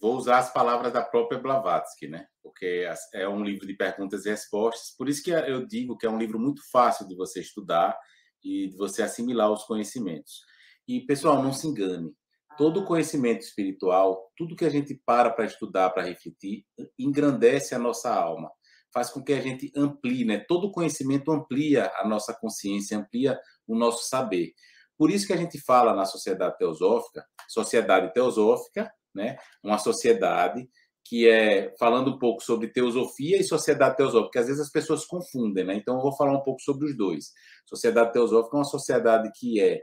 Vou 0.00 0.16
usar 0.16 0.38
as 0.38 0.52
palavras 0.52 0.92
da 0.92 1.02
própria 1.02 1.40
Blavatsky, 1.40 2.06
né? 2.06 2.26
Porque 2.42 2.86
é 3.14 3.28
um 3.28 3.42
livro 3.42 3.66
de 3.66 3.74
perguntas 3.74 4.26
e 4.26 4.30
respostas. 4.30 4.94
Por 4.96 5.08
isso 5.08 5.22
que 5.22 5.30
eu 5.30 5.66
digo 5.66 5.96
que 5.96 6.06
é 6.06 6.10
um 6.10 6.18
livro 6.18 6.38
muito 6.38 6.62
fácil 6.70 7.08
de 7.08 7.16
você 7.16 7.40
estudar 7.40 7.98
e 8.44 8.68
de 8.68 8.76
você 8.76 9.02
assimilar 9.02 9.50
os 9.50 9.64
conhecimentos. 9.64 10.42
E, 10.86 11.00
pessoal, 11.00 11.42
não 11.42 11.52
se 11.52 11.66
engane. 11.66 12.12
Todo 12.58 12.84
conhecimento 12.84 13.40
espiritual, 13.40 14.30
tudo 14.36 14.56
que 14.56 14.64
a 14.64 14.70
gente 14.70 15.00
para 15.04 15.30
para 15.30 15.44
estudar, 15.44 15.90
para 15.90 16.04
refletir, 16.04 16.64
engrandece 16.98 17.74
a 17.74 17.78
nossa 17.78 18.14
alma. 18.14 18.50
Faz 18.92 19.10
com 19.10 19.22
que 19.22 19.32
a 19.32 19.40
gente 19.40 19.70
amplie, 19.76 20.24
né? 20.24 20.38
Todo 20.38 20.70
conhecimento 20.70 21.32
amplia 21.32 21.90
a 21.96 22.08
nossa 22.08 22.32
consciência, 22.34 22.96
amplia 22.96 23.38
o 23.66 23.76
nosso 23.76 24.08
saber. 24.08 24.52
Por 24.96 25.10
isso 25.10 25.26
que 25.26 25.32
a 25.32 25.36
gente 25.36 25.60
fala 25.60 25.94
na 25.94 26.06
sociedade 26.06 26.56
teosófica, 26.56 27.26
sociedade 27.48 28.12
teosófica, 28.14 28.90
né? 29.16 29.36
Uma 29.64 29.78
sociedade 29.78 30.68
que 31.08 31.28
é 31.28 31.72
falando 31.78 32.12
um 32.12 32.18
pouco 32.18 32.42
sobre 32.42 32.68
teosofia 32.68 33.38
e 33.38 33.44
sociedade 33.44 33.96
teosófica, 33.96 34.24
porque 34.26 34.38
às 34.38 34.46
vezes 34.46 34.60
as 34.60 34.70
pessoas 34.70 35.04
confundem, 35.04 35.64
né? 35.64 35.74
Então 35.74 35.96
eu 35.96 36.02
vou 36.02 36.16
falar 36.16 36.36
um 36.36 36.42
pouco 36.42 36.60
sobre 36.60 36.86
os 36.86 36.96
dois. 36.96 37.32
Sociedade 37.64 38.12
teosófica 38.12 38.56
é 38.56 38.58
uma 38.58 38.64
sociedade 38.64 39.30
que 39.38 39.60
é, 39.60 39.82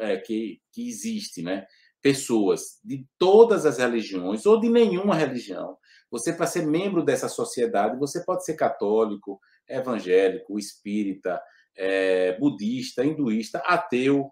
é 0.00 0.16
que, 0.18 0.60
que 0.72 0.88
existe, 0.88 1.42
né? 1.42 1.66
Pessoas 2.02 2.78
de 2.84 3.06
todas 3.18 3.64
as 3.64 3.78
religiões 3.78 4.44
ou 4.44 4.60
de 4.60 4.68
nenhuma 4.68 5.14
religião. 5.14 5.76
Você 6.10 6.32
para 6.32 6.46
ser 6.46 6.66
membro 6.66 7.02
dessa 7.02 7.28
sociedade, 7.28 7.98
você 7.98 8.22
pode 8.22 8.44
ser 8.44 8.54
católico, 8.54 9.40
evangélico, 9.66 10.58
espírita, 10.58 11.40
é, 11.74 12.36
budista, 12.38 13.04
hinduísta, 13.04 13.58
ateu, 13.60 14.30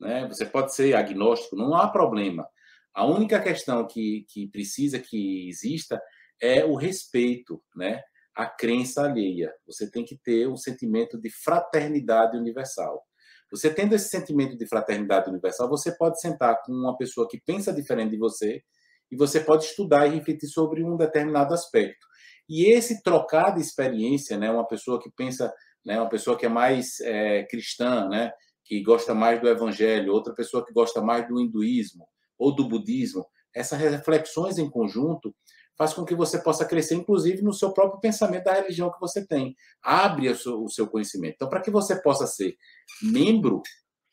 né? 0.00 0.26
Você 0.28 0.46
pode 0.46 0.74
ser 0.74 0.94
agnóstico, 0.94 1.54
não 1.56 1.74
há 1.74 1.88
problema. 1.88 2.48
A 2.94 3.06
única 3.06 3.40
questão 3.40 3.86
que, 3.86 4.26
que 4.28 4.48
precisa 4.48 4.98
que 4.98 5.48
exista 5.48 6.00
é 6.40 6.64
o 6.64 6.74
respeito, 6.74 7.62
né? 7.76 8.02
A 8.34 8.46
crença 8.46 9.04
alheia. 9.04 9.52
Você 9.66 9.90
tem 9.90 10.04
que 10.04 10.18
ter 10.18 10.48
um 10.48 10.56
sentimento 10.56 11.20
de 11.20 11.30
fraternidade 11.30 12.36
universal. 12.36 13.04
Você 13.50 13.72
tendo 13.72 13.94
esse 13.94 14.08
sentimento 14.08 14.56
de 14.56 14.66
fraternidade 14.66 15.28
universal, 15.28 15.68
você 15.68 15.96
pode 15.96 16.20
sentar 16.20 16.60
com 16.62 16.72
uma 16.72 16.96
pessoa 16.96 17.28
que 17.28 17.40
pensa 17.40 17.72
diferente 17.72 18.12
de 18.12 18.18
você 18.18 18.62
e 19.10 19.16
você 19.16 19.40
pode 19.40 19.64
estudar 19.64 20.06
e 20.06 20.14
refletir 20.14 20.48
sobre 20.48 20.84
um 20.84 20.96
determinado 20.96 21.52
aspecto. 21.52 22.06
E 22.48 22.70
esse 22.72 23.02
trocar 23.02 23.54
de 23.54 23.60
experiência, 23.60 24.36
né, 24.36 24.50
uma 24.50 24.66
pessoa 24.66 25.00
que 25.00 25.10
pensa, 25.10 25.52
né, 25.84 25.98
uma 26.00 26.08
pessoa 26.08 26.36
que 26.36 26.46
é 26.46 26.48
mais 26.48 27.00
é, 27.00 27.44
cristã, 27.44 28.08
né, 28.08 28.32
que 28.64 28.80
gosta 28.82 29.14
mais 29.14 29.40
do 29.40 29.48
evangelho, 29.48 30.12
outra 30.12 30.32
pessoa 30.32 30.64
que 30.64 30.72
gosta 30.72 31.00
mais 31.00 31.26
do 31.28 31.40
hinduísmo 31.40 32.06
ou 32.40 32.54
do 32.54 32.66
budismo, 32.66 33.24
essas 33.54 33.78
reflexões 33.78 34.58
em 34.58 34.68
conjunto 34.68 35.34
faz 35.76 35.94
com 35.94 36.04
que 36.04 36.14
você 36.14 36.38
possa 36.38 36.64
crescer, 36.64 36.94
inclusive, 36.94 37.42
no 37.42 37.52
seu 37.52 37.72
próprio 37.72 38.00
pensamento 38.00 38.44
da 38.44 38.54
religião 38.54 38.90
que 38.90 39.00
você 39.00 39.26
tem. 39.26 39.54
Abre 39.82 40.28
o 40.28 40.68
seu, 40.68 40.86
conhecimento. 40.86 41.34
Então, 41.36 41.48
para 41.48 41.60
que 41.60 41.70
você 41.70 41.96
possa 42.00 42.26
ser 42.26 42.56
membro 43.02 43.62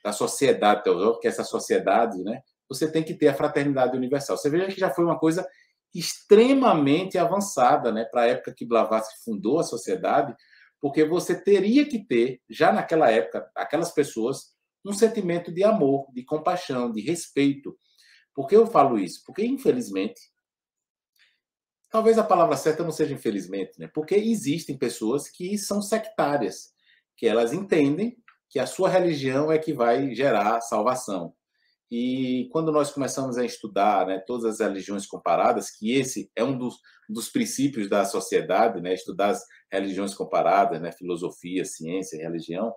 da 0.03 0.13
sociedade 0.13 0.83
teosófica, 0.83 1.21
que 1.21 1.27
é 1.27 1.29
essa 1.29 1.43
sociedade, 1.43 2.23
né, 2.23 2.41
você 2.69 2.89
tem 2.89 3.03
que 3.03 3.13
ter 3.13 3.27
a 3.29 3.33
fraternidade 3.33 3.97
universal. 3.97 4.37
Você 4.37 4.49
veja 4.49 4.67
que 4.67 4.79
já 4.79 4.89
foi 4.89 5.03
uma 5.03 5.19
coisa 5.19 5.47
extremamente 5.93 7.17
avançada, 7.17 7.91
né, 7.91 8.05
para 8.05 8.21
a 8.21 8.27
época 8.27 8.53
que 8.55 8.65
Blavatsky 8.65 9.23
fundou 9.23 9.59
a 9.59 9.63
sociedade, 9.63 10.35
porque 10.79 11.03
você 11.03 11.35
teria 11.35 11.85
que 11.85 12.05
ter, 12.05 12.39
já 12.49 12.71
naquela 12.71 13.09
época, 13.09 13.49
aquelas 13.55 13.91
pessoas, 13.91 14.53
um 14.85 14.93
sentimento 14.93 15.51
de 15.51 15.63
amor, 15.63 16.07
de 16.13 16.23
compaixão, 16.23 16.91
de 16.91 17.01
respeito. 17.01 17.77
Por 18.37 18.47
que 18.47 18.55
eu 18.55 18.67
falo 18.67 18.99
isso? 18.99 19.23
Porque, 19.25 19.43
infelizmente, 19.43 20.21
talvez 21.89 22.19
a 22.19 22.23
palavra 22.23 22.55
certa 22.55 22.83
não 22.83 22.91
seja 22.91 23.15
infelizmente, 23.15 23.79
né? 23.79 23.89
Porque 23.91 24.13
existem 24.13 24.77
pessoas 24.77 25.27
que 25.27 25.57
são 25.57 25.81
sectárias, 25.81 26.71
que 27.15 27.25
elas 27.25 27.51
entendem 27.51 28.15
que 28.47 28.59
a 28.59 28.67
sua 28.67 28.89
religião 28.89 29.51
é 29.51 29.57
que 29.57 29.73
vai 29.73 30.13
gerar 30.13 30.61
salvação. 30.61 31.33
E 31.89 32.47
quando 32.51 32.71
nós 32.71 32.91
começamos 32.91 33.39
a 33.39 33.43
estudar 33.43 34.05
né, 34.05 34.19
todas 34.19 34.45
as 34.45 34.59
religiões 34.59 35.07
comparadas, 35.07 35.71
que 35.71 35.93
esse 35.93 36.29
é 36.35 36.43
um 36.43 36.55
dos, 36.55 36.75
dos 37.09 37.29
princípios 37.29 37.89
da 37.89 38.05
sociedade, 38.05 38.79
né, 38.81 38.93
estudar 38.93 39.29
as 39.29 39.43
religiões 39.71 40.13
comparadas, 40.13 40.79
né, 40.79 40.91
filosofia, 40.91 41.65
ciência, 41.65 42.21
religião, 42.21 42.71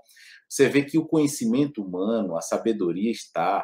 você 0.48 0.70
vê 0.70 0.82
que 0.84 0.96
o 0.96 1.06
conhecimento 1.06 1.84
humano, 1.84 2.34
a 2.34 2.40
sabedoria 2.40 3.10
está 3.10 3.62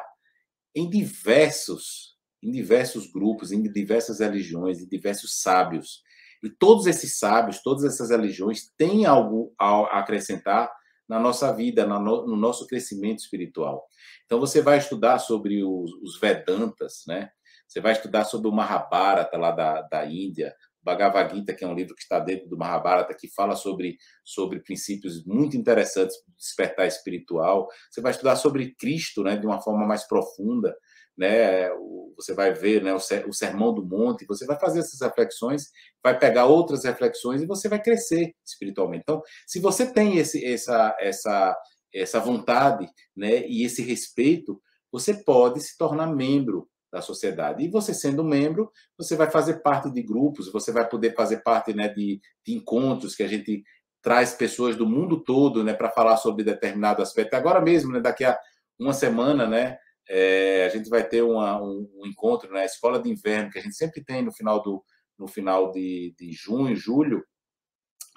em 0.77 0.89
diversos 0.89 2.17
em 2.41 2.51
diversos 2.51 3.11
grupos, 3.11 3.51
em 3.51 3.61
diversas 3.63 4.19
religiões, 4.19 4.79
em 4.79 4.87
diversos 4.87 5.41
sábios. 5.41 6.01
E 6.43 6.49
todos 6.49 6.85
esses 6.85 7.17
sábios, 7.17 7.61
todas 7.61 7.83
essas 7.83 8.09
religiões 8.09 8.71
têm 8.77 9.05
algo 9.05 9.53
a 9.59 9.99
acrescentar 9.99 10.71
na 11.09 11.19
nossa 11.19 11.53
vida, 11.53 11.85
no 11.85 12.35
nosso 12.35 12.67
crescimento 12.67 13.19
espiritual. 13.19 13.85
Então, 14.25 14.39
você 14.39 14.61
vai 14.61 14.77
estudar 14.77 15.19
sobre 15.19 15.63
os, 15.63 16.19
Vedantas, 16.19 17.03
né? 17.07 17.29
Você 17.67 17.81
vai 17.81 17.93
estudar 17.93 18.23
sobre 18.25 18.47
o 18.47 18.51
Mahabharata 18.51 19.37
lá 19.37 19.51
da, 19.51 19.81
da 19.81 20.05
Índia, 20.05 20.53
Bhagavad 20.87 21.35
Gita, 21.35 21.53
que 21.53 21.63
é 21.63 21.67
um 21.67 21.75
livro 21.75 21.93
que 21.93 22.01
está 22.01 22.19
dentro 22.19 22.47
do 22.47 22.57
Mahabharata, 22.57 23.13
que 23.13 23.27
fala 23.27 23.55
sobre, 23.55 23.97
sobre 24.23 24.61
princípios 24.61 25.25
muito 25.25 25.57
interessantes 25.57 26.15
do 26.25 26.33
despertar 26.35 26.87
espiritual. 26.87 27.67
Você 27.91 28.01
vai 28.01 28.11
estudar 28.11 28.35
sobre 28.37 28.73
Cristo, 28.75 29.23
né, 29.23 29.35
de 29.35 29.45
uma 29.45 29.61
forma 29.61 29.85
mais 29.85 30.07
profunda 30.07 30.75
né? 31.17 31.69
Você 32.15 32.33
vai 32.33 32.53
ver 32.53 32.83
né, 32.83 32.93
o 32.93 33.33
Sermão 33.33 33.73
do 33.73 33.83
Monte, 33.83 34.25
você 34.27 34.45
vai 34.45 34.59
fazer 34.59 34.79
essas 34.79 35.01
reflexões, 35.01 35.63
vai 36.03 36.17
pegar 36.17 36.45
outras 36.45 36.83
reflexões 36.83 37.41
e 37.41 37.47
você 37.47 37.67
vai 37.67 37.81
crescer 37.81 38.35
espiritualmente. 38.45 39.03
Então, 39.03 39.21
se 39.45 39.59
você 39.59 39.91
tem 39.91 40.17
esse, 40.17 40.45
essa, 40.45 40.95
essa, 40.99 41.57
essa 41.93 42.19
vontade 42.19 42.87
né, 43.15 43.47
e 43.47 43.63
esse 43.63 43.81
respeito, 43.81 44.61
você 44.91 45.13
pode 45.13 45.59
se 45.61 45.77
tornar 45.77 46.07
membro 46.07 46.69
da 46.91 47.01
sociedade. 47.01 47.63
E 47.63 47.69
você 47.69 47.93
sendo 47.93 48.23
membro, 48.23 48.71
você 48.97 49.15
vai 49.15 49.29
fazer 49.29 49.61
parte 49.61 49.91
de 49.91 50.01
grupos, 50.01 50.51
você 50.51 50.71
vai 50.71 50.87
poder 50.87 51.13
fazer 51.13 51.43
parte 51.43 51.73
né, 51.73 51.89
de, 51.89 52.21
de 52.45 52.53
encontros 52.53 53.15
que 53.15 53.23
a 53.23 53.27
gente 53.27 53.63
traz 54.01 54.33
pessoas 54.33 54.75
do 54.75 54.87
mundo 54.87 55.23
todo 55.23 55.63
né, 55.63 55.73
para 55.73 55.91
falar 55.91 56.17
sobre 56.17 56.43
determinado 56.43 57.01
aspecto. 57.01 57.33
Agora 57.33 57.59
mesmo, 57.59 57.91
né, 57.91 57.99
daqui 57.99 58.23
a 58.23 58.37
uma 58.79 58.93
semana, 58.93 59.47
né, 59.47 59.77
é, 60.09 60.65
a 60.65 60.69
gente 60.69 60.89
vai 60.89 61.03
ter 61.03 61.21
uma, 61.21 61.61
um, 61.61 61.89
um, 61.95 62.07
encontro 62.07 62.49
na 62.49 62.59
né, 62.59 62.65
escola 62.65 63.01
de 63.01 63.09
inverno 63.09 63.49
que 63.49 63.59
a 63.59 63.61
gente 63.61 63.75
sempre 63.75 64.03
tem 64.03 64.21
no 64.21 64.31
final 64.31 64.61
do 64.61 64.83
no 65.19 65.27
final 65.27 65.71
de, 65.71 66.13
de 66.15 66.31
junho, 66.31 66.75
julho, 66.75 67.25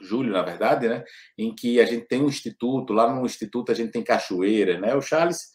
julho 0.03 0.31
na 0.33 0.43
verdade, 0.43 0.87
né? 0.87 1.03
Em 1.37 1.55
que 1.55 1.81
a 1.81 1.87
gente 1.87 2.07
tem 2.07 2.23
um 2.23 2.29
instituto 2.29 2.93
lá 2.93 3.11
no 3.11 3.25
instituto 3.25 3.73
a 3.73 3.75
gente 3.75 3.91
tem 3.91 4.05
cachoeira, 4.05 4.79
né? 4.79 4.95
O 4.95 5.01
Charles 5.01 5.51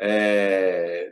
é, 0.00 1.10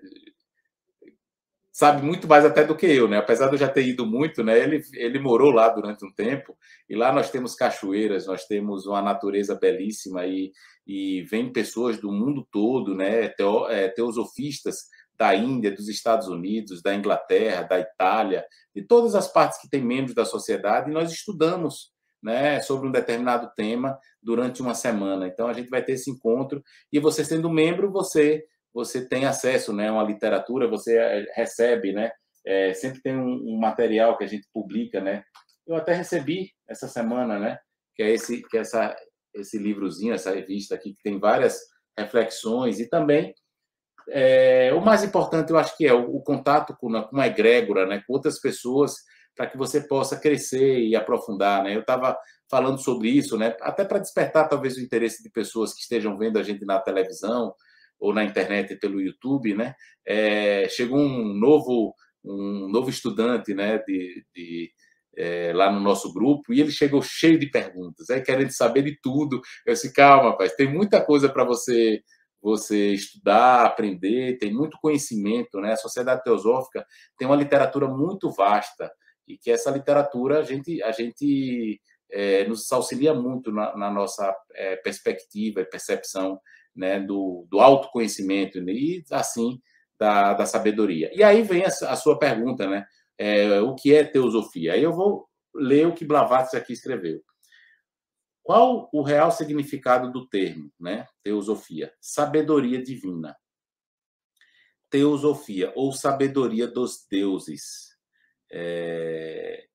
sabe 1.75 2.07
muito 2.07 2.29
mais 2.29 2.45
até 2.45 2.63
do 2.63 2.77
que 2.77 2.87
eu, 2.87 3.09
né? 3.09 3.19
Apesar 3.19 3.49
de 3.49 3.55
eu 3.55 3.59
já 3.59 3.69
ter 3.69 3.85
ido 3.85 4.07
muito, 4.07 4.45
né? 4.45 4.57
Ele, 4.57 4.81
ele 4.93 5.19
morou 5.19 5.51
lá 5.51 5.69
durante 5.69 6.07
um 6.07 6.13
tempo 6.13 6.57
e 6.89 6.95
lá 6.95 7.13
nós 7.13 7.31
temos 7.31 7.57
cachoeiras, 7.57 8.29
nós 8.29 8.45
temos 8.47 8.87
uma 8.87 9.03
natureza 9.03 9.57
belíssima 9.57 10.25
e, 10.25 10.53
e 10.87 11.23
vem 11.23 11.53
pessoas 11.53 11.99
do 11.99 12.13
mundo 12.13 12.47
todo, 12.49 12.95
né? 12.95 13.29
Teo, 13.31 13.67
é, 13.69 13.89
teosofistas 13.89 14.85
da 15.19 15.35
Índia, 15.35 15.73
dos 15.73 15.89
Estados 15.89 16.29
Unidos, 16.29 16.81
da 16.81 16.95
Inglaterra, 16.95 17.63
da 17.63 17.81
Itália, 17.81 18.45
de 18.73 18.83
todas 18.83 19.17
as 19.17 19.27
partes 19.27 19.61
que 19.61 19.69
têm 19.69 19.83
membros 19.83 20.15
da 20.15 20.25
sociedade 20.25 20.89
e 20.89 20.95
nós 20.95 21.11
estudamos 21.11 21.93
né, 22.23 22.61
sobre 22.61 22.89
um 22.89 22.93
determinado 22.93 23.51
tema 23.57 23.99
durante 24.23 24.63
uma 24.63 24.75
semana. 24.75 25.27
Então 25.27 25.49
a 25.49 25.53
gente 25.53 25.69
vai 25.69 25.83
ter 25.83 25.93
esse 25.93 26.09
encontro 26.09 26.63
e 26.93 27.01
você 27.01 27.25
sendo 27.25 27.51
membro, 27.51 27.91
você 27.91 28.45
você 28.75 29.07
tem 29.07 29.25
acesso 29.25 29.73
né, 29.73 29.89
a 29.89 29.93
uma 29.93 30.03
literatura, 30.03 30.69
você 30.69 30.99
eh, 30.99 31.33
recebe, 31.35 31.93
né? 31.93 32.11
É, 32.45 32.75
sempre 32.75 33.01
tem 33.01 33.17
um, 33.17 33.55
um, 33.55 33.59
material 33.59 34.19
que 34.19 34.25
a 34.25 34.27
gente 34.27 34.47
publica, 34.53 35.01
né? 35.01 35.23
Eu 35.67 35.77
até 35.77 35.95
recebi 35.95 36.51
essa 36.69 36.89
semana, 36.89 37.39
né? 37.39 37.59
Que 37.95 38.03
é 38.03 38.11
esse, 38.11 38.43
que 38.43 38.59
é 38.59 38.61
essa, 38.61 38.95
esse 39.35 39.57
livrozinho, 39.57 40.13
essa 40.13 40.35
revista 40.35 40.75
aqui, 40.75 40.93
que 40.93 41.03
tem 41.03 41.19
várias 41.19 41.59
reflexões 41.97 42.81
e 42.81 42.89
também 42.89 43.33
é, 44.11 44.73
o 44.75 44.81
mais 44.81 45.03
importante, 45.03 45.51
eu 45.51 45.59
acho 45.59 45.77
que 45.77 45.87
é 45.87 45.93
o, 45.93 46.17
o 46.17 46.23
contato 46.23 46.77
com, 46.79 46.91
com 47.05 47.17
uma 47.17 47.27
egrégora, 47.27 47.87
né? 47.87 48.03
Com 48.07 48.13
outras 48.13 48.41
pessoas, 48.41 48.97
para 49.37 49.47
que 49.47 49.57
você 49.57 49.81
possa 49.81 50.19
crescer 50.19 50.81
e 50.81 50.95
aprofundar, 50.95 51.63
né? 51.63 51.75
Eu 51.75 51.81
estava 51.81 52.17
falando 52.51 52.79
sobre 52.79 53.09
isso, 53.09 53.39
né? 53.39 53.57
Até 53.61 53.85
para 53.85 53.99
despertar 53.99 54.49
talvez 54.49 54.77
o 54.77 54.81
interesse 54.81 55.23
de 55.23 55.31
pessoas 55.31 55.73
que 55.73 55.81
estejam 55.81 56.17
vendo 56.19 56.39
a 56.39 56.43
gente 56.43 56.65
na 56.65 56.79
televisão, 56.79 57.55
ou 57.99 58.13
na 58.15 58.25
internet 58.25 58.77
pelo 58.77 59.01
YouTube, 59.01 59.55
né? 59.55 59.75
É, 60.07 60.69
chegou 60.69 60.99
um 60.99 61.35
novo 61.35 61.95
um 62.25 62.69
novo 62.71 62.89
estudante, 62.89 63.55
né? 63.55 63.79
De, 63.87 64.25
de 64.35 64.71
é, 65.17 65.53
lá 65.53 65.71
no 65.71 65.81
nosso 65.81 66.13
grupo 66.13 66.53
e 66.53 66.61
ele 66.61 66.71
chegou 66.73 67.01
cheio 67.03 67.39
de 67.39 67.51
perguntas, 67.51 68.11
é, 68.11 68.21
querendo 68.21 68.51
saber 68.51 68.83
de 68.83 68.99
tudo. 69.01 69.41
Eu 69.67 69.73
disse, 69.75 69.93
calma, 69.93 70.31
rapaz, 70.31 70.55
tem 70.55 70.73
muita 70.73 71.05
coisa 71.05 71.29
para 71.29 71.45
você 71.45 72.03
você 72.43 72.93
estudar, 72.93 73.65
aprender, 73.65 74.37
tem 74.37 74.53
muito 74.53 74.77
conhecimento, 74.79 75.61
né? 75.61 75.73
A 75.73 75.77
sociedade 75.77 76.23
teosófica 76.23 76.85
tem 77.17 77.27
uma 77.27 77.37
literatura 77.37 77.89
muito 77.89 78.31
vasta 78.31 78.93
e 79.27 79.39
que 79.39 79.51
essa 79.51 79.71
literatura 79.71 80.41
a 80.41 80.43
gente 80.43 80.83
a 80.83 80.93
gente 80.93 81.81
é, 82.13 82.47
nos 82.47 82.71
auxilia 82.71 83.15
muito 83.15 83.51
na, 83.51 83.75
na 83.77 83.91
nossa 83.91 84.35
é, 84.55 84.77
perspectiva 84.77 85.63
e 85.63 85.65
percepção 85.65 86.39
né, 86.75 87.01
do, 87.01 87.47
do 87.51 87.61
autoconhecimento 87.61 88.59
e, 88.69 89.05
assim, 89.11 89.61
da, 89.99 90.35
da 90.35 90.47
sabedoria. 90.47 91.11
E 91.15 91.23
aí 91.23 91.43
vem 91.43 91.65
a, 91.65 91.69
a 91.69 91.97
sua 91.97 92.19
pergunta, 92.19 92.69
né? 92.69 92.87
É, 93.17 93.61
o 93.61 93.75
que 93.75 93.95
é 93.95 94.03
teosofia? 94.03 94.73
Aí 94.73 94.83
eu 94.83 94.93
vou 94.93 95.29
ler 95.55 95.87
o 95.87 95.95
que 95.95 96.05
Blavatsky 96.05 96.57
aqui 96.57 96.73
escreveu. 96.73 97.23
Qual 98.43 98.91
o 98.93 99.03
real 99.03 99.31
significado 99.31 100.13
do 100.13 100.29
termo, 100.29 100.71
né? 100.79 101.07
Teosofia. 101.23 101.93
Sabedoria 102.01 102.83
divina. 102.83 103.37
Teosofia, 104.91 105.73
ou 105.75 105.93
sabedoria 105.93 106.67
dos 106.67 107.07
deuses. 107.11 107.97
É... 108.53 109.67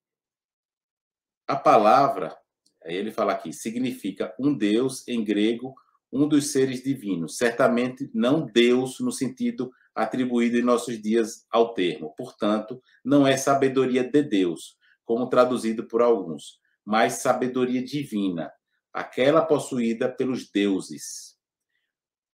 A 1.48 1.56
palavra, 1.56 2.38
ele 2.86 3.12
fala 3.12 3.34
aqui, 3.34 3.52
significa 3.52 4.36
um 4.40 4.56
deus 4.56 5.08
em 5.08 5.24
grego 5.24 5.74
um 6.12 6.28
dos 6.28 6.52
seres 6.52 6.82
divinos, 6.84 7.38
certamente 7.38 8.10
não 8.14 8.46
Deus 8.46 9.00
no 9.00 9.12
sentido 9.12 9.72
atribuído 9.94 10.58
em 10.58 10.64
nossos 10.64 11.02
dias 11.02 11.46
ao 11.50 11.74
termo. 11.74 12.14
Portanto, 12.18 12.82
não 13.04 13.28
é 13.28 13.38
sabedoria 13.38 14.04
de 14.04 14.24
Deus, 14.24 14.78
como 15.06 15.30
traduzido 15.30 15.88
por 15.88 16.02
alguns, 16.02 16.60
mas 16.86 17.14
sabedoria 17.14 17.84
divina, 17.84 18.52
aquela 18.94 19.46
possuída 19.46 20.10
pelos 20.10 20.50
deuses. 20.50 21.38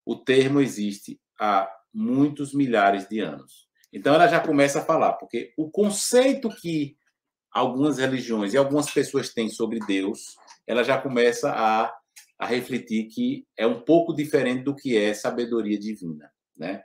O 0.04 0.16
termo 0.16 0.60
existe 0.60 1.20
há 1.40 1.68
muitos 1.92 2.52
milhares 2.52 3.08
de 3.08 3.20
anos. 3.20 3.68
Então 3.92 4.14
ela 4.14 4.26
já 4.26 4.40
começa 4.40 4.80
a 4.80 4.84
falar, 4.84 5.14
porque 5.14 5.52
o 5.56 5.70
conceito 5.70 6.48
que 6.48 6.96
algumas 7.50 7.98
religiões 7.98 8.52
e 8.52 8.56
algumas 8.56 8.90
pessoas 8.90 9.32
têm 9.32 9.48
sobre 9.48 9.78
Deus, 9.87 10.37
ela 10.66 10.82
já 10.82 11.00
começa 11.00 11.52
a 11.52 11.94
a 12.38 12.47
refletir 12.47 13.09
que 13.09 13.47
é 13.57 13.66
um 13.66 13.81
pouco 13.81 14.14
diferente 14.14 14.64
do 14.64 14.75
que 14.75 14.97
é 14.97 15.14
sabedoria 15.14 15.79
divina, 15.79 16.31
né? 16.57 16.83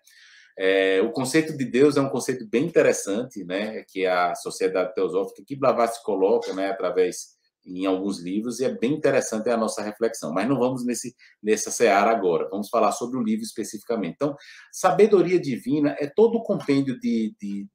É, 0.61 1.01
o 1.01 1.11
conceito 1.11 1.57
de 1.57 1.63
Deus 1.63 1.95
é 1.95 2.01
um 2.01 2.09
conceito 2.09 2.45
bem 2.45 2.65
interessante, 2.65 3.45
né, 3.45 3.81
que 3.87 4.05
a 4.05 4.35
sociedade 4.35 4.93
teosófica, 4.93 5.41
que 5.47 5.55
Blavatsky 5.55 6.03
coloca, 6.03 6.53
né, 6.53 6.69
através 6.69 7.37
em 7.65 7.85
alguns 7.85 8.19
livros, 8.19 8.59
e 8.59 8.65
é 8.65 8.69
bem 8.69 8.93
interessante 8.93 9.49
a 9.49 9.55
nossa 9.55 9.81
reflexão. 9.81 10.33
Mas 10.33 10.49
não 10.49 10.59
vamos 10.59 10.85
nesse, 10.85 11.15
nessa 11.41 11.71
seara 11.71 12.11
agora, 12.11 12.49
vamos 12.49 12.67
falar 12.67 12.91
sobre 12.91 13.17
o 13.17 13.23
livro 13.23 13.43
especificamente. 13.43 14.15
Então, 14.15 14.35
sabedoria 14.69 15.39
divina 15.39 15.95
é 15.97 16.07
todo 16.07 16.35
o 16.35 16.43
compêndio 16.43 16.99
de, 16.99 17.33
de 17.39 17.65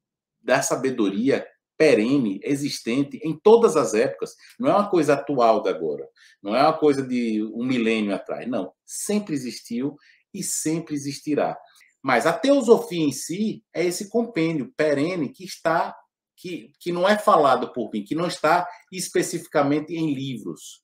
da 0.42 0.60
sabedoria 0.60 1.46
perene, 1.76 2.40
existente 2.42 3.18
em 3.22 3.38
todas 3.38 3.76
as 3.76 3.94
épocas. 3.94 4.34
Não 4.58 4.68
é 4.68 4.74
uma 4.74 4.88
coisa 4.88 5.14
atual 5.14 5.62
da 5.62 5.70
agora. 5.70 6.08
Não 6.42 6.54
é 6.54 6.62
uma 6.62 6.76
coisa 6.76 7.02
de 7.02 7.42
um 7.54 7.64
milênio 7.64 8.14
atrás. 8.14 8.48
Não. 8.48 8.72
Sempre 8.84 9.34
existiu 9.34 9.96
e 10.32 10.42
sempre 10.42 10.94
existirá. 10.94 11.56
Mas 12.02 12.26
a 12.26 12.32
teosofia 12.32 13.02
em 13.02 13.12
si 13.12 13.64
é 13.72 13.84
esse 13.84 14.10
compêndio 14.10 14.72
perene 14.76 15.30
que 15.30 15.44
está 15.44 15.96
que, 16.36 16.72
que 16.80 16.92
não 16.92 17.08
é 17.08 17.16
falado 17.16 17.72
por 17.72 17.90
mim, 17.92 18.04
que 18.04 18.14
não 18.14 18.26
está 18.26 18.68
especificamente 18.92 19.94
em 19.94 20.12
livros. 20.12 20.82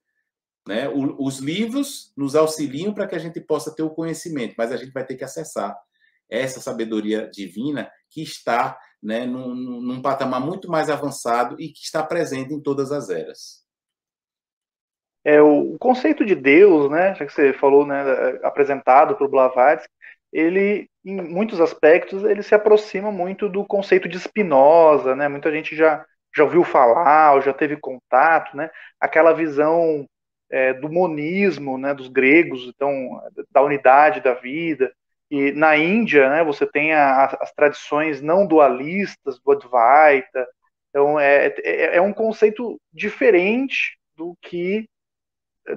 Né? 0.66 0.88
O, 0.88 1.26
os 1.26 1.38
livros 1.38 2.12
nos 2.16 2.36
auxiliam 2.36 2.94
para 2.94 3.06
que 3.06 3.14
a 3.14 3.18
gente 3.18 3.40
possa 3.40 3.74
ter 3.74 3.82
o 3.82 3.90
conhecimento, 3.90 4.54
mas 4.56 4.72
a 4.72 4.76
gente 4.76 4.92
vai 4.92 5.04
ter 5.04 5.16
que 5.16 5.24
acessar 5.24 5.76
essa 6.30 6.60
sabedoria 6.60 7.28
divina 7.28 7.90
que 8.08 8.22
está 8.22 8.78
né, 9.02 9.24
num, 9.24 9.54
num 9.54 10.02
patamar 10.02 10.40
muito 10.40 10.70
mais 10.70 10.90
avançado 10.90 11.56
e 11.58 11.68
que 11.68 11.80
está 11.80 12.02
presente 12.02 12.52
em 12.52 12.60
todas 12.60 12.92
as 12.92 13.10
eras. 13.10 13.60
É, 15.24 15.40
o 15.40 15.76
conceito 15.78 16.24
de 16.24 16.34
Deus, 16.34 16.90
né, 16.90 17.14
já 17.14 17.26
que 17.26 17.32
você 17.32 17.52
falou, 17.52 17.86
né, 17.86 18.02
apresentado 18.42 19.16
por 19.16 19.28
Blavatsky, 19.28 19.90
ele, 20.32 20.88
em 21.04 21.20
muitos 21.20 21.60
aspectos, 21.60 22.24
ele 22.24 22.42
se 22.42 22.54
aproxima 22.54 23.10
muito 23.10 23.48
do 23.48 23.64
conceito 23.64 24.08
de 24.08 24.18
Spinoza, 24.18 25.16
né? 25.16 25.28
Muita 25.28 25.50
gente 25.50 25.74
já, 25.74 26.04
já 26.34 26.44
ouviu 26.44 26.62
falar, 26.62 27.34
ou 27.34 27.42
já 27.42 27.52
teve 27.52 27.76
contato, 27.76 28.56
né? 28.56 28.70
Aquela 29.00 29.32
visão 29.32 30.06
é, 30.50 30.72
do 30.72 30.88
monismo, 30.88 31.76
né? 31.76 31.94
Dos 31.94 32.08
gregos, 32.08 32.64
então, 32.64 33.20
da 33.50 33.62
unidade 33.62 34.20
da 34.20 34.34
vida. 34.34 34.92
E 35.30 35.52
na 35.52 35.76
Índia, 35.76 36.28
né? 36.28 36.44
Você 36.44 36.66
tem 36.66 36.92
a, 36.92 37.26
as 37.40 37.52
tradições 37.52 38.20
não 38.20 38.46
dualistas 38.46 39.38
do 39.38 39.52
Advaita. 39.52 40.46
Então, 40.88 41.20
é, 41.20 41.54
é, 41.62 41.96
é 41.96 42.00
um 42.00 42.12
conceito 42.12 42.80
diferente 42.92 43.96
do 44.16 44.36
que 44.42 44.88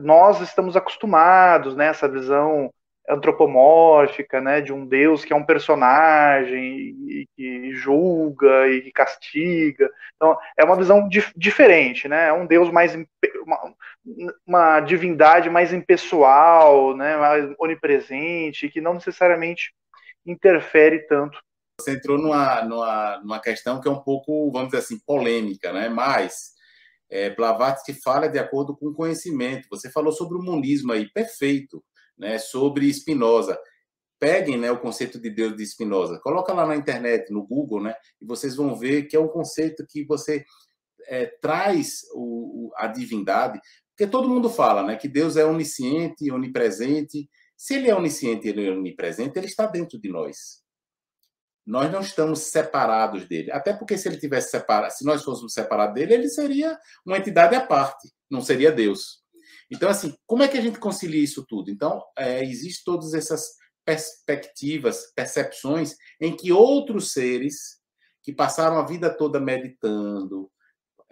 nós 0.02 0.42
estamos 0.42 0.76
acostumados, 0.76 1.76
né? 1.76 1.88
Essa 1.88 2.08
visão 2.08 2.72
antropomórfica, 3.08 4.40
né, 4.40 4.62
de 4.62 4.72
um 4.72 4.86
Deus 4.86 5.26
que 5.26 5.34
é 5.34 5.36
um 5.36 5.46
personagem 5.46 6.96
e 7.08 7.28
que 7.36 7.74
julga 7.74 8.70
e 8.70 8.82
que 8.82 8.92
castiga. 8.92 9.90
Então, 10.16 10.38
é 10.58 10.64
uma 10.64 10.78
visão 10.78 11.08
dif 11.08 11.32
diferente, 11.36 12.08
né? 12.08 12.30
É 12.30 12.34
um 12.34 12.46
Deus 12.46 12.72
mais 12.72 12.96
uma, 14.46 14.80
divindade 14.80 15.50
mais 15.50 15.74
impessoal, 15.74 16.96
né, 16.96 17.18
mais 17.18 17.54
onipresente, 17.60 18.70
que 18.70 18.82
não 18.82 18.96
necessariamente 18.96 19.74
interfere 20.26 21.00
tanto. 21.08 21.40
Você 21.80 21.94
entrou 21.94 22.18
numa, 22.18 22.62
numa, 22.64 23.20
numa 23.20 23.40
questão 23.40 23.82
que 23.82 23.88
é 23.88 23.92
um 23.92 24.02
pouco, 24.02 24.52
vamos 24.52 24.70
dizer 24.70 24.80
assim, 24.80 25.00
polêmica, 25.06 25.74
né? 25.74 25.90
Mas 25.90 26.54
é, 27.10 27.30
Blavatsky 27.30 27.94
fala 27.94 28.28
de 28.28 28.38
acordo 28.38 28.76
com 28.76 28.88
o 28.88 28.94
conhecimento. 28.94 29.68
Você 29.70 29.90
falou 29.90 30.12
sobre 30.12 30.38
o 30.38 30.42
monismo 30.42 30.92
aí, 30.92 31.10
perfeito 31.12 31.84
né, 32.18 32.38
sobre 32.38 32.92
Spinoza. 32.94 33.60
Peguem 34.20 34.58
né, 34.58 34.72
o 34.72 34.80
conceito 34.80 35.20
de 35.20 35.30
Deus 35.30 35.56
de 35.56 35.66
Spinoza, 35.66 36.20
coloca 36.20 36.54
lá 36.54 36.66
na 36.66 36.76
internet, 36.76 37.32
no 37.32 37.46
Google, 37.46 37.84
né, 37.84 37.94
e 38.22 38.26
vocês 38.26 38.56
vão 38.56 38.76
ver 38.76 39.04
que 39.04 39.16
é 39.16 39.20
um 39.20 39.28
conceito 39.28 39.86
que 39.88 40.06
você 40.06 40.46
é, 41.08 41.26
traz 41.42 42.04
o, 42.14 42.72
a 42.78 42.88
divindade, 42.88 43.60
porque 43.96 44.10
todo 44.10 44.30
mundo 44.30 44.50
fala 44.50 44.84
né, 44.84 44.96
que 44.96 45.08
Deus 45.08 45.38
é 45.38 45.46
onisciente, 45.46 46.32
onipresente. 46.32 47.30
Se 47.56 47.76
ele 47.76 47.90
é 47.90 47.96
onisciente 47.96 48.50
e 48.50 48.68
é 48.68 48.72
onipresente, 48.72 49.38
ele 49.38 49.46
está 49.46 49.68
dentro 49.68 50.00
de 50.00 50.10
nós. 50.10 50.64
Nós 51.66 51.92
não 51.92 52.02
estamos 52.02 52.40
separados 52.40 53.28
dele. 53.28 53.52
Até 53.52 53.72
porque 53.72 53.98
se 53.98 54.08
ele 54.08 54.18
tivesse 54.18 54.50
separado, 54.50 54.94
se 54.94 55.06
nós 55.06 55.24
fôssemos 55.24 55.54
separados 55.54 55.94
dele, 55.94 56.16
ele 56.16 56.28
seria 56.28 56.78
uma 57.06 57.18
entidade 57.18 57.56
à 57.56 57.66
parte, 57.66 58.12
não 58.30 58.42
seria 58.42 58.72
Deus. 58.72 59.24
Então, 59.72 59.88
assim, 59.88 60.14
como 60.26 60.44
é 60.44 60.48
que 60.48 60.58
a 60.58 60.62
gente 60.62 60.80
concilia 60.80 61.24
isso 61.24 61.46
tudo? 61.48 61.70
Então, 61.70 62.04
é, 62.18 62.44
existem 62.44 62.84
todas 62.84 63.14
essas 63.14 63.54
perspectivas, 63.86 65.12
percepções 65.16 65.96
em 66.20 66.36
que 66.36 66.52
outros 66.52 67.12
seres 67.12 67.80
que 68.24 68.34
passaram 68.34 68.78
a 68.78 68.86
vida 68.86 69.16
toda 69.16 69.40
meditando, 69.40 70.50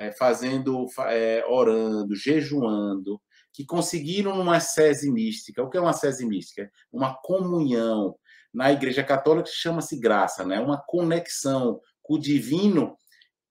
é, 0.02 0.12
fazendo, 0.12 0.88
é, 1.08 1.46
orando, 1.48 2.16
jejuando, 2.16 3.22
que 3.54 3.66
conseguiram 3.66 4.40
uma 4.40 4.60
sese 4.60 5.12
mística. 5.12 5.62
O 5.62 5.70
que 5.70 5.78
é 5.78 5.82
uma 5.82 5.94
sese 5.94 6.26
mística? 6.26 6.72
Uma 6.92 7.14
comunhão. 7.22 8.16
Na 8.54 8.72
Igreja 8.72 9.04
Católica 9.04 9.50
chama-se 9.52 10.00
graça, 10.00 10.46
né? 10.46 10.60
Uma 10.60 10.82
conexão 10.82 11.80
com 12.02 12.16
o 12.16 12.20
divino 12.20 12.98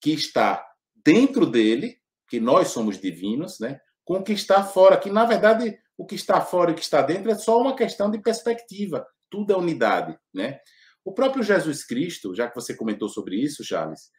que 0.00 0.10
está 0.10 0.66
dentro 1.04 1.46
dele, 1.46 1.98
que 2.28 2.40
nós 2.40 2.68
somos 2.68 2.98
divinos, 2.98 3.58
né? 3.60 3.78
com 4.10 4.16
o 4.16 4.24
que 4.24 4.32
está 4.32 4.64
fora, 4.64 4.98
que 4.98 5.08
na 5.08 5.24
verdade 5.24 5.78
o 5.96 6.04
que 6.04 6.16
está 6.16 6.40
fora 6.40 6.70
e 6.70 6.72
o 6.72 6.76
que 6.76 6.82
está 6.82 7.00
dentro 7.00 7.30
é 7.30 7.34
só 7.36 7.60
uma 7.60 7.76
questão 7.76 8.10
de 8.10 8.20
perspectiva, 8.20 9.06
tudo 9.30 9.52
é 9.52 9.56
unidade, 9.56 10.18
né? 10.34 10.58
O 11.04 11.12
próprio 11.12 11.44
Jesus 11.44 11.86
Cristo, 11.86 12.34
já 12.34 12.48
que 12.48 12.54
você 12.56 12.74
comentou 12.74 13.08
sobre 13.08 13.36
isso, 13.36 13.62
Charles, 13.62 14.10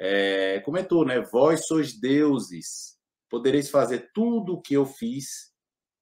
é, 0.00 0.60
comentou, 0.60 1.04
né? 1.04 1.20
Vós 1.20 1.66
sois 1.66 1.98
deuses, 1.98 2.96
podereis 3.28 3.68
fazer 3.70 4.10
tudo 4.14 4.54
o 4.54 4.60
que 4.60 4.74
eu 4.74 4.86
fiz 4.86 5.52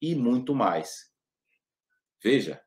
e 0.00 0.14
muito 0.14 0.54
mais. 0.54 1.11
Veja, 2.22 2.61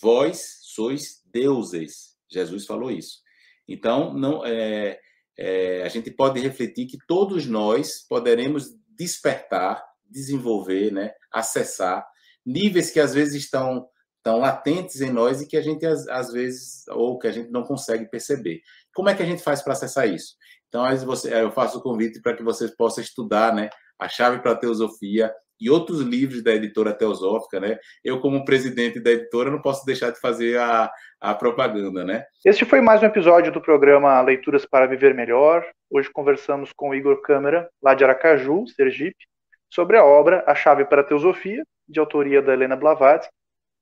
vós 0.00 0.58
sois 0.62 1.22
deuses. 1.26 2.16
Jesus 2.30 2.66
falou 2.66 2.90
isso. 2.90 3.20
Então, 3.68 4.14
não, 4.14 4.44
é, 4.44 5.00
é, 5.36 5.82
a 5.82 5.88
gente 5.88 6.10
pode 6.10 6.40
refletir 6.40 6.86
que 6.86 6.98
todos 7.06 7.46
nós 7.46 8.06
poderemos 8.08 8.70
despertar 8.96 9.84
desenvolver, 10.08 10.92
né, 10.92 11.12
acessar 11.32 12.06
níveis 12.44 12.90
que 12.90 13.00
às 13.00 13.12
vezes 13.12 13.34
estão 13.34 13.88
tão 14.22 14.38
latentes 14.38 15.00
em 15.00 15.10
nós 15.10 15.40
e 15.40 15.46
que 15.46 15.56
a 15.56 15.60
gente 15.60 15.84
às, 15.84 16.06
às 16.08 16.32
vezes 16.32 16.86
ou 16.88 17.18
que 17.18 17.26
a 17.26 17.32
gente 17.32 17.50
não 17.50 17.62
consegue 17.62 18.08
perceber. 18.08 18.60
Como 18.94 19.08
é 19.08 19.14
que 19.14 19.22
a 19.22 19.26
gente 19.26 19.42
faz 19.42 19.62
para 19.62 19.72
acessar 19.72 20.08
isso? 20.08 20.34
Então, 20.76 20.84
aí 20.84 20.94
você, 20.98 21.32
eu 21.32 21.50
faço 21.50 21.78
o 21.78 21.80
convite 21.80 22.20
para 22.20 22.34
que 22.34 22.42
vocês 22.42 22.70
possam 22.76 23.02
estudar, 23.02 23.54
né, 23.54 23.70
a 23.98 24.08
chave 24.08 24.40
para 24.40 24.52
a 24.52 24.56
teosofia 24.56 25.32
e 25.58 25.70
outros 25.70 26.02
livros 26.02 26.44
da 26.44 26.52
editora 26.52 26.92
Teosófica, 26.92 27.58
né? 27.58 27.78
Eu, 28.04 28.20
como 28.20 28.44
presidente 28.44 29.00
da 29.00 29.10
editora, 29.10 29.50
não 29.50 29.62
posso 29.62 29.86
deixar 29.86 30.10
de 30.10 30.20
fazer 30.20 30.58
a, 30.58 30.90
a 31.18 31.34
propaganda, 31.34 32.04
né? 32.04 32.26
Este 32.44 32.66
foi 32.66 32.82
mais 32.82 33.02
um 33.02 33.06
episódio 33.06 33.50
do 33.50 33.58
programa 33.58 34.20
Leituras 34.20 34.66
para 34.66 34.84
Viver 34.84 35.14
Melhor. 35.14 35.66
Hoje 35.88 36.10
conversamos 36.12 36.74
com 36.76 36.90
o 36.90 36.94
Igor 36.94 37.22
Câmara, 37.22 37.70
lá 37.82 37.94
de 37.94 38.04
Aracaju, 38.04 38.66
Sergipe, 38.66 39.24
sobre 39.70 39.96
a 39.96 40.04
obra 40.04 40.44
A 40.46 40.54
Chave 40.54 40.84
para 40.84 41.00
a 41.00 41.04
Teosofia, 41.04 41.64
de 41.88 41.98
autoria 41.98 42.42
da 42.42 42.52
Helena 42.52 42.76
Blavatsky, 42.76 43.32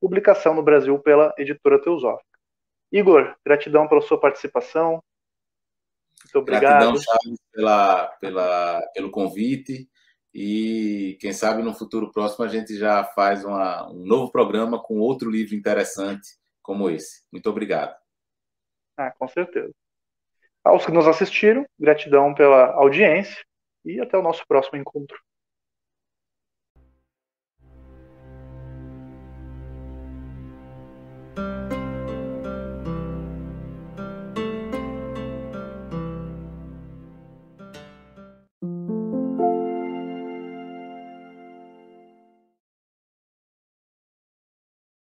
publicação 0.00 0.54
no 0.54 0.62
Brasil 0.62 0.96
pela 1.00 1.34
editora 1.36 1.82
Teosófica. 1.82 2.38
Igor, 2.92 3.34
gratidão 3.44 3.88
pela 3.88 4.00
sua 4.00 4.20
participação. 4.20 5.02
Muito 6.24 6.38
obrigado. 6.38 6.62
Gratidão, 6.62 6.96
Charles, 6.96 7.40
pela, 7.52 8.06
pela, 8.20 8.80
pelo 8.94 9.10
convite. 9.10 9.88
E 10.34 11.16
quem 11.20 11.32
sabe 11.32 11.62
no 11.62 11.72
futuro 11.72 12.10
próximo 12.10 12.44
a 12.44 12.48
gente 12.48 12.76
já 12.76 13.04
faz 13.04 13.44
uma, 13.44 13.88
um 13.90 14.04
novo 14.04 14.32
programa 14.32 14.82
com 14.82 14.98
outro 14.98 15.30
livro 15.30 15.54
interessante 15.54 16.26
como 16.60 16.90
esse. 16.90 17.22
Muito 17.30 17.48
obrigado. 17.48 17.94
Ah, 18.96 19.12
com 19.12 19.28
certeza. 19.28 19.72
Aos 20.64 20.84
que 20.84 20.92
nos 20.92 21.06
assistiram, 21.06 21.64
gratidão 21.78 22.34
pela 22.34 22.72
audiência 22.72 23.44
e 23.84 24.00
até 24.00 24.16
o 24.16 24.22
nosso 24.22 24.44
próximo 24.48 24.78
encontro. 24.78 25.16